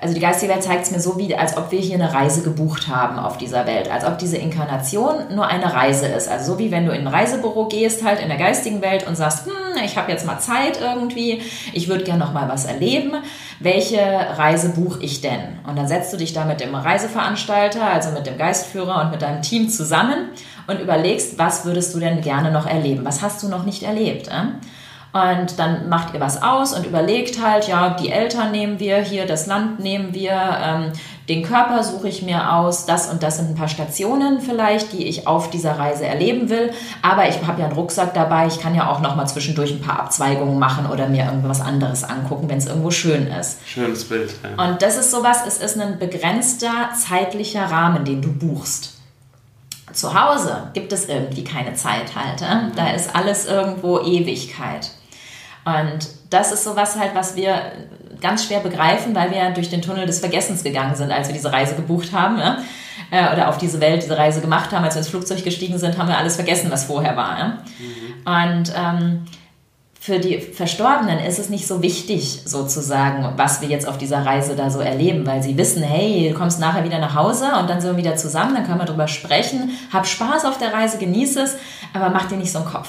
also 0.00 0.14
die 0.14 0.20
geistige 0.20 0.52
Welt 0.52 0.62
zeigt 0.62 0.84
es 0.84 0.90
mir 0.90 1.00
so 1.00 1.18
wie, 1.18 1.34
als 1.34 1.56
ob 1.56 1.70
wir 1.70 1.78
hier 1.78 1.94
eine 1.94 2.12
Reise 2.12 2.42
gebucht 2.42 2.88
haben 2.88 3.18
auf 3.18 3.38
dieser 3.38 3.66
Welt, 3.66 3.90
als 3.90 4.04
ob 4.04 4.18
diese 4.18 4.36
Inkarnation 4.36 5.34
nur 5.34 5.46
eine 5.46 5.72
Reise 5.72 6.06
ist. 6.06 6.28
Also 6.28 6.52
so 6.52 6.58
wie 6.58 6.70
wenn 6.70 6.86
du 6.86 6.92
in 6.92 7.02
ein 7.02 7.14
Reisebüro 7.14 7.66
gehst, 7.68 8.04
halt 8.04 8.20
in 8.20 8.28
der 8.28 8.38
geistigen 8.38 8.82
Welt 8.82 9.06
und 9.06 9.16
sagst, 9.16 9.46
hm, 9.46 9.82
ich 9.84 9.96
habe 9.96 10.10
jetzt 10.10 10.26
mal 10.26 10.38
Zeit 10.38 10.80
irgendwie, 10.80 11.42
ich 11.72 11.88
würde 11.88 12.04
gerne 12.04 12.24
noch 12.24 12.32
mal 12.32 12.48
was 12.48 12.64
erleben. 12.64 13.12
Welche 13.60 13.98
Reise 13.98 14.70
buche 14.70 15.02
ich 15.02 15.20
denn? 15.20 15.58
Und 15.66 15.76
dann 15.76 15.88
setzt 15.88 16.12
du 16.12 16.16
dich 16.16 16.32
da 16.32 16.44
mit 16.44 16.60
dem 16.60 16.74
Reiseveranstalter, 16.74 17.84
also 17.84 18.10
mit 18.10 18.26
dem 18.26 18.38
Geistführer 18.38 19.02
und 19.02 19.10
mit 19.10 19.22
deinem 19.22 19.42
Team 19.42 19.68
zusammen 19.68 20.30
und 20.66 20.80
überlegst, 20.80 21.38
was 21.38 21.64
würdest 21.64 21.94
du 21.94 22.00
denn 22.00 22.20
gerne 22.20 22.50
noch 22.50 22.66
erleben? 22.66 23.04
Was 23.04 23.22
hast 23.22 23.42
du 23.42 23.48
noch 23.48 23.64
nicht 23.64 23.82
erlebt? 23.82 24.28
Äh? 24.28 24.52
Und 25.14 25.60
dann 25.60 25.88
macht 25.88 26.12
ihr 26.12 26.18
was 26.18 26.42
aus 26.42 26.72
und 26.72 26.84
überlegt 26.86 27.40
halt, 27.40 27.68
ja, 27.68 27.90
die 27.90 28.10
Eltern 28.10 28.50
nehmen 28.50 28.80
wir 28.80 28.96
hier, 28.96 29.26
das 29.26 29.46
Land 29.46 29.78
nehmen 29.78 30.12
wir, 30.12 30.32
ähm, 30.32 30.92
den 31.28 31.44
Körper 31.44 31.84
suche 31.84 32.08
ich 32.08 32.22
mir 32.22 32.52
aus, 32.52 32.84
das 32.84 33.08
und 33.08 33.22
das 33.22 33.36
sind 33.36 33.50
ein 33.50 33.54
paar 33.54 33.68
Stationen 33.68 34.40
vielleicht, 34.40 34.92
die 34.92 35.06
ich 35.06 35.28
auf 35.28 35.50
dieser 35.50 35.78
Reise 35.78 36.04
erleben 36.04 36.50
will. 36.50 36.72
Aber 37.00 37.28
ich 37.28 37.46
habe 37.46 37.60
ja 37.60 37.68
einen 37.68 37.76
Rucksack 37.76 38.12
dabei, 38.12 38.48
ich 38.48 38.58
kann 38.58 38.74
ja 38.74 38.90
auch 38.90 38.98
noch 39.00 39.14
mal 39.14 39.24
zwischendurch 39.26 39.70
ein 39.70 39.80
paar 39.80 40.00
Abzweigungen 40.00 40.58
machen 40.58 40.86
oder 40.86 41.06
mir 41.06 41.26
irgendwas 41.26 41.60
anderes 41.60 42.02
angucken, 42.02 42.48
wenn 42.48 42.58
es 42.58 42.66
irgendwo 42.66 42.90
schön 42.90 43.28
ist. 43.28 43.60
Schönes 43.68 44.08
Bild. 44.08 44.34
Ja. 44.42 44.64
Und 44.64 44.82
das 44.82 44.96
ist 44.96 45.12
sowas, 45.12 45.44
es 45.46 45.58
ist 45.58 45.80
ein 45.80 46.00
begrenzter 46.00 46.90
zeitlicher 47.00 47.66
Rahmen, 47.66 48.04
den 48.04 48.20
du 48.20 48.32
buchst. 48.32 48.94
Zu 49.92 50.12
Hause 50.12 50.70
gibt 50.72 50.92
es 50.92 51.08
irgendwie 51.08 51.44
keine 51.44 51.74
Zeit 51.74 52.16
halt. 52.16 52.42
Da 52.74 52.90
ist 52.90 53.14
alles 53.14 53.46
irgendwo 53.46 54.00
Ewigkeit. 54.00 54.90
Und 55.64 56.08
das 56.30 56.52
ist 56.52 56.64
sowas 56.64 56.98
halt, 56.98 57.14
was 57.14 57.36
wir 57.36 57.60
ganz 58.20 58.46
schwer 58.46 58.60
begreifen, 58.60 59.14
weil 59.14 59.30
wir 59.30 59.50
durch 59.50 59.70
den 59.70 59.82
Tunnel 59.82 60.06
des 60.06 60.20
Vergessens 60.20 60.62
gegangen 60.62 60.94
sind, 60.94 61.10
als 61.10 61.28
wir 61.28 61.34
diese 61.34 61.52
Reise 61.52 61.74
gebucht 61.74 62.12
haben. 62.12 62.38
Ja? 62.38 62.58
Äh, 63.10 63.32
oder 63.32 63.48
auf 63.48 63.58
diese 63.58 63.80
Welt 63.80 64.02
diese 64.02 64.16
Reise 64.16 64.40
gemacht 64.40 64.72
haben. 64.72 64.84
Als 64.84 64.94
wir 64.94 65.00
ins 65.00 65.08
Flugzeug 65.08 65.42
gestiegen 65.44 65.78
sind, 65.78 65.98
haben 65.98 66.08
wir 66.08 66.18
alles 66.18 66.36
vergessen, 66.36 66.70
was 66.70 66.84
vorher 66.84 67.16
war. 67.16 67.38
Ja? 67.38 67.58
Mhm. 67.78 68.58
Und 68.58 68.72
ähm, 68.76 69.26
für 70.04 70.18
die 70.18 70.38
Verstorbenen 70.38 71.18
ist 71.18 71.38
es 71.38 71.48
nicht 71.48 71.66
so 71.66 71.80
wichtig, 71.80 72.42
sozusagen, 72.44 73.26
was 73.38 73.62
wir 73.62 73.68
jetzt 73.68 73.88
auf 73.88 73.96
dieser 73.96 74.26
Reise 74.26 74.54
da 74.54 74.68
so 74.68 74.80
erleben, 74.80 75.26
weil 75.26 75.42
sie 75.42 75.56
wissen, 75.56 75.82
hey, 75.82 76.28
du 76.30 76.38
kommst 76.38 76.60
nachher 76.60 76.84
wieder 76.84 76.98
nach 76.98 77.14
Hause 77.14 77.46
und 77.58 77.70
dann 77.70 77.80
sind 77.80 77.92
wir 77.92 78.04
wieder 78.04 78.14
zusammen, 78.14 78.54
dann 78.54 78.66
können 78.66 78.80
wir 78.80 78.84
drüber 78.84 79.08
sprechen, 79.08 79.70
hab 79.90 80.06
Spaß 80.06 80.44
auf 80.44 80.58
der 80.58 80.74
Reise, 80.74 80.98
genieß 80.98 81.36
es, 81.36 81.56
aber 81.94 82.10
mach 82.10 82.28
dir 82.28 82.36
nicht 82.36 82.52
so 82.52 82.58
einen 82.58 82.68
Kopf. 82.68 82.88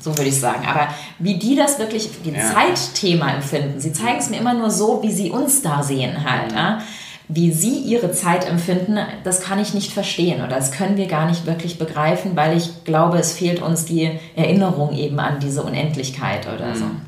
So 0.00 0.16
würde 0.16 0.28
ich 0.28 0.38
sagen. 0.38 0.66
Aber 0.66 0.88
wie 1.18 1.38
die 1.38 1.56
das 1.56 1.78
wirklich, 1.78 2.10
die 2.24 2.30
ja. 2.30 2.40
Zeitthema 2.52 3.30
empfinden, 3.32 3.80
sie 3.80 3.92
zeigen 3.92 4.18
es 4.18 4.30
mir 4.30 4.38
immer 4.38 4.54
nur 4.54 4.70
so, 4.70 5.02
wie 5.02 5.12
sie 5.12 5.30
uns 5.30 5.62
da 5.62 5.82
sehen 5.82 6.24
halt. 6.28 6.52
Ja? 6.52 6.80
Wie 7.28 7.52
sie 7.52 7.78
ihre 7.80 8.10
Zeit 8.12 8.48
empfinden, 8.48 8.98
das 9.24 9.42
kann 9.42 9.58
ich 9.58 9.74
nicht 9.74 9.92
verstehen 9.92 10.42
oder 10.42 10.56
das 10.56 10.72
können 10.72 10.96
wir 10.96 11.06
gar 11.06 11.26
nicht 11.26 11.46
wirklich 11.46 11.78
begreifen, 11.78 12.36
weil 12.36 12.56
ich 12.56 12.84
glaube, 12.84 13.18
es 13.18 13.32
fehlt 13.32 13.60
uns 13.60 13.84
die 13.84 14.18
Erinnerung 14.34 14.96
eben 14.96 15.18
an 15.20 15.38
diese 15.40 15.62
Unendlichkeit 15.62 16.46
oder 16.46 16.74
so. 16.74 16.86
Mhm. 16.86 17.02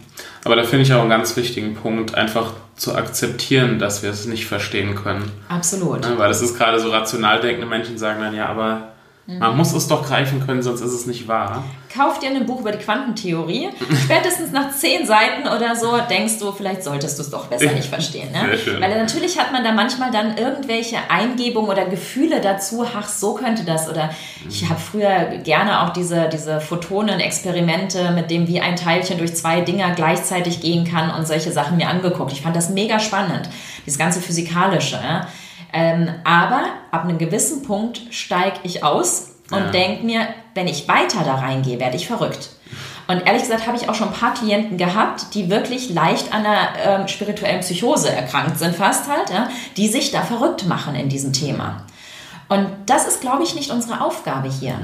Aber 0.45 0.57
da 0.57 0.65
finde 0.65 0.85
ich 0.85 0.93
auch 0.93 1.01
einen 1.01 1.11
ganz 1.11 1.37
wichtigen 1.37 1.75
Punkt, 1.75 2.15
einfach 2.15 2.53
zu 2.77 2.95
akzeptieren, 2.95 3.79
dass 3.79 4.03
wir 4.03 4.11
es 4.11 4.27
nicht 4.27 4.47
verstehen 4.47 4.95
können. 4.95 5.31
Absolut. 5.49 6.05
Ja, 6.05 6.19
weil 6.19 6.31
es 6.31 6.41
ist 6.41 6.57
gerade 6.57 6.81
so 6.81 6.91
rational 6.91 7.41
denkende 7.41 7.67
Menschen 7.67 7.99
sagen 7.99 8.21
dann, 8.21 8.35
ja, 8.35 8.47
aber 8.47 8.93
man 9.39 9.57
muss 9.57 9.73
es 9.73 9.87
doch 9.87 10.07
greifen 10.07 10.45
können, 10.45 10.63
sonst 10.63 10.81
ist 10.81 10.93
es 10.93 11.07
nicht 11.07 11.29
wahr. 11.29 11.65
Kauf 11.95 12.19
dir 12.19 12.31
ein 12.31 12.47
Buch 12.47 12.61
über 12.61 12.73
die 12.73 12.79
Quantentheorie. 12.79 13.69
Spätestens 14.05 14.53
nach 14.53 14.71
zehn 14.73 15.07
Seiten 15.07 15.49
oder 15.49 15.75
so 15.77 15.99
denkst 16.09 16.39
du, 16.39 16.53
vielleicht 16.53 16.85
solltest 16.85 17.19
du 17.19 17.23
es 17.23 17.31
doch 17.31 17.47
besser 17.47 17.73
nicht 17.73 17.89
verstehen. 17.89 18.31
Ne? 18.33 18.41
Sehr 18.51 18.59
schön. 18.59 18.81
Weil 18.81 18.97
natürlich 18.97 19.39
hat 19.39 19.53
man 19.53 19.65
da 19.65 19.73
manchmal 19.73 20.11
dann 20.11 20.37
irgendwelche 20.37 20.97
Eingebungen 21.09 21.71
oder 21.71 21.85
Gefühle 21.87 22.41
dazu, 22.41 22.85
ach, 22.97 23.09
so 23.09 23.35
könnte 23.35 23.65
das. 23.65 23.89
Oder 23.89 24.11
ich 24.49 24.69
habe 24.69 24.81
früher 24.81 25.39
gerne 25.43 25.83
auch 25.83 25.93
diese, 25.93 26.29
diese 26.29 26.61
Photonen-Experimente, 26.61 28.13
mit 28.13 28.31
dem 28.31 28.47
wie 28.47 28.61
ein 28.61 28.77
Teilchen 28.77 29.19
durch 29.19 29.35
zwei 29.35 29.61
Dinger 29.61 29.93
gleichzeitig 29.93 30.61
gehen 30.61 30.85
kann 30.85 31.11
und 31.11 31.27
solche 31.27 31.53
Sachen 31.53 31.77
mir 31.77 31.89
angeguckt. 31.89 32.33
Ich 32.33 32.43
fand 32.43 32.57
das 32.57 32.71
mega 32.71 33.01
spannend, 33.01 33.49
dieses 33.85 33.99
ganze 33.99 34.21
Physikalische. 34.21 34.97
Ja? 34.97 35.27
Ähm, 35.73 36.09
aber 36.25 36.65
ab 36.91 37.05
einem 37.05 37.19
gewissen 37.19 37.63
Punkt 37.63 38.01
steige 38.11 38.59
ich 38.65 38.83
aus 38.83 39.33
und 39.51 39.59
ja. 39.59 39.71
denke 39.71 40.05
mir, 40.05 40.29
wenn 40.55 40.67
ich 40.67 40.89
weiter 40.89 41.23
da 41.25 41.37
reingehe, 41.37 41.79
werde 41.79 41.97
ich 41.97 42.07
verrückt. 42.07 42.51
Und 43.09 43.27
ehrlich 43.27 43.43
gesagt 43.43 43.67
habe 43.67 43.77
ich 43.77 43.89
auch 43.89 43.95
schon 43.95 44.09
ein 44.09 44.15
paar 44.15 44.35
Klienten 44.35 44.79
gehabt, 44.79 45.35
die 45.35 45.51
wirklich 45.51 45.91
leicht 45.91 46.33
an 46.33 46.47
einer 46.47 47.03
äh, 47.03 47.09
spirituellen 47.09 47.61
Psychose 47.61 48.11
erkrankt 48.11 48.59
sind, 48.59 48.77
fast 48.77 49.09
halt, 49.09 49.31
ja, 49.31 49.49
die 49.77 49.89
sich 49.89 50.13
da 50.13 50.23
verrückt 50.23 50.67
machen 50.67 50.95
in 50.95 51.09
diesem 51.09 51.33
Thema. 51.33 51.87
Und 52.49 52.69
das 52.87 53.09
ist, 53.09 53.21
glaube 53.21 53.43
ich, 53.43 53.55
nicht 53.55 53.71
unsere 53.71 54.01
Aufgabe 54.01 54.49
hier. 54.49 54.75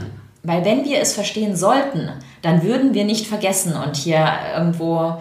Weil 0.42 0.64
wenn 0.64 0.84
wir 0.84 1.00
es 1.00 1.14
verstehen 1.14 1.56
sollten, 1.56 2.10
dann 2.42 2.62
würden 2.62 2.94
wir 2.94 3.04
nicht 3.04 3.26
vergessen 3.26 3.74
und 3.74 3.96
hier 3.96 4.28
irgendwo 4.56 5.18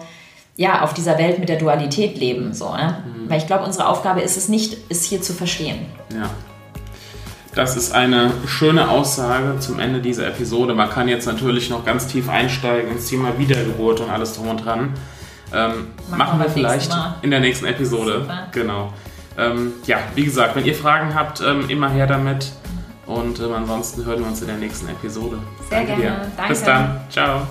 ja, 0.56 0.82
auf 0.82 0.94
dieser 0.94 1.18
Welt 1.18 1.38
mit 1.38 1.48
der 1.48 1.58
Dualität 1.58 2.18
leben. 2.18 2.52
So, 2.52 2.74
ne? 2.74 3.04
Mhm. 3.04 3.30
Weil 3.30 3.38
ich 3.38 3.46
glaube, 3.46 3.64
unsere 3.64 3.88
Aufgabe 3.88 4.20
ist 4.22 4.36
es 4.36 4.48
nicht, 4.48 4.76
es 4.88 5.04
hier 5.04 5.22
zu 5.22 5.32
verstehen. 5.32 5.86
Ja. 6.12 6.30
Das 7.54 7.74
ist 7.74 7.94
eine 7.94 8.32
schöne 8.46 8.90
Aussage 8.90 9.58
zum 9.60 9.78
Ende 9.78 10.00
dieser 10.00 10.26
Episode. 10.28 10.74
Man 10.74 10.90
kann 10.90 11.08
jetzt 11.08 11.26
natürlich 11.26 11.70
noch 11.70 11.86
ganz 11.86 12.06
tief 12.06 12.28
einsteigen 12.28 12.92
ins 12.92 13.06
Thema 13.06 13.38
Wiedergeburt 13.38 14.00
und 14.00 14.10
alles 14.10 14.34
drum 14.34 14.48
und 14.48 14.64
dran. 14.64 14.92
Ähm, 15.54 15.88
machen, 16.08 16.18
machen 16.18 16.40
wir 16.40 16.50
vielleicht 16.50 16.94
in 17.22 17.30
der 17.30 17.40
nächsten 17.40 17.64
Episode. 17.64 18.20
Super. 18.20 18.48
Genau. 18.52 18.92
Ähm, 19.38 19.72
ja, 19.86 19.98
wie 20.14 20.24
gesagt, 20.24 20.54
wenn 20.54 20.64
ihr 20.64 20.74
Fragen 20.74 21.14
habt, 21.14 21.40
ähm, 21.40 21.68
immer 21.68 21.88
her 21.90 22.06
damit. 22.06 22.52
Und 23.06 23.38
ähm, 23.40 23.52
ansonsten 23.54 24.04
hören 24.04 24.20
wir 24.20 24.26
uns 24.26 24.40
in 24.42 24.48
der 24.48 24.56
nächsten 24.56 24.88
Episode. 24.88 25.38
Sehr 25.70 25.84
Danke 25.84 26.02
gerne. 26.02 26.16
Dir. 26.18 26.32
Danke. 26.36 26.52
Bis 26.52 26.62
dann. 26.62 27.00
Ciao. 27.08 27.46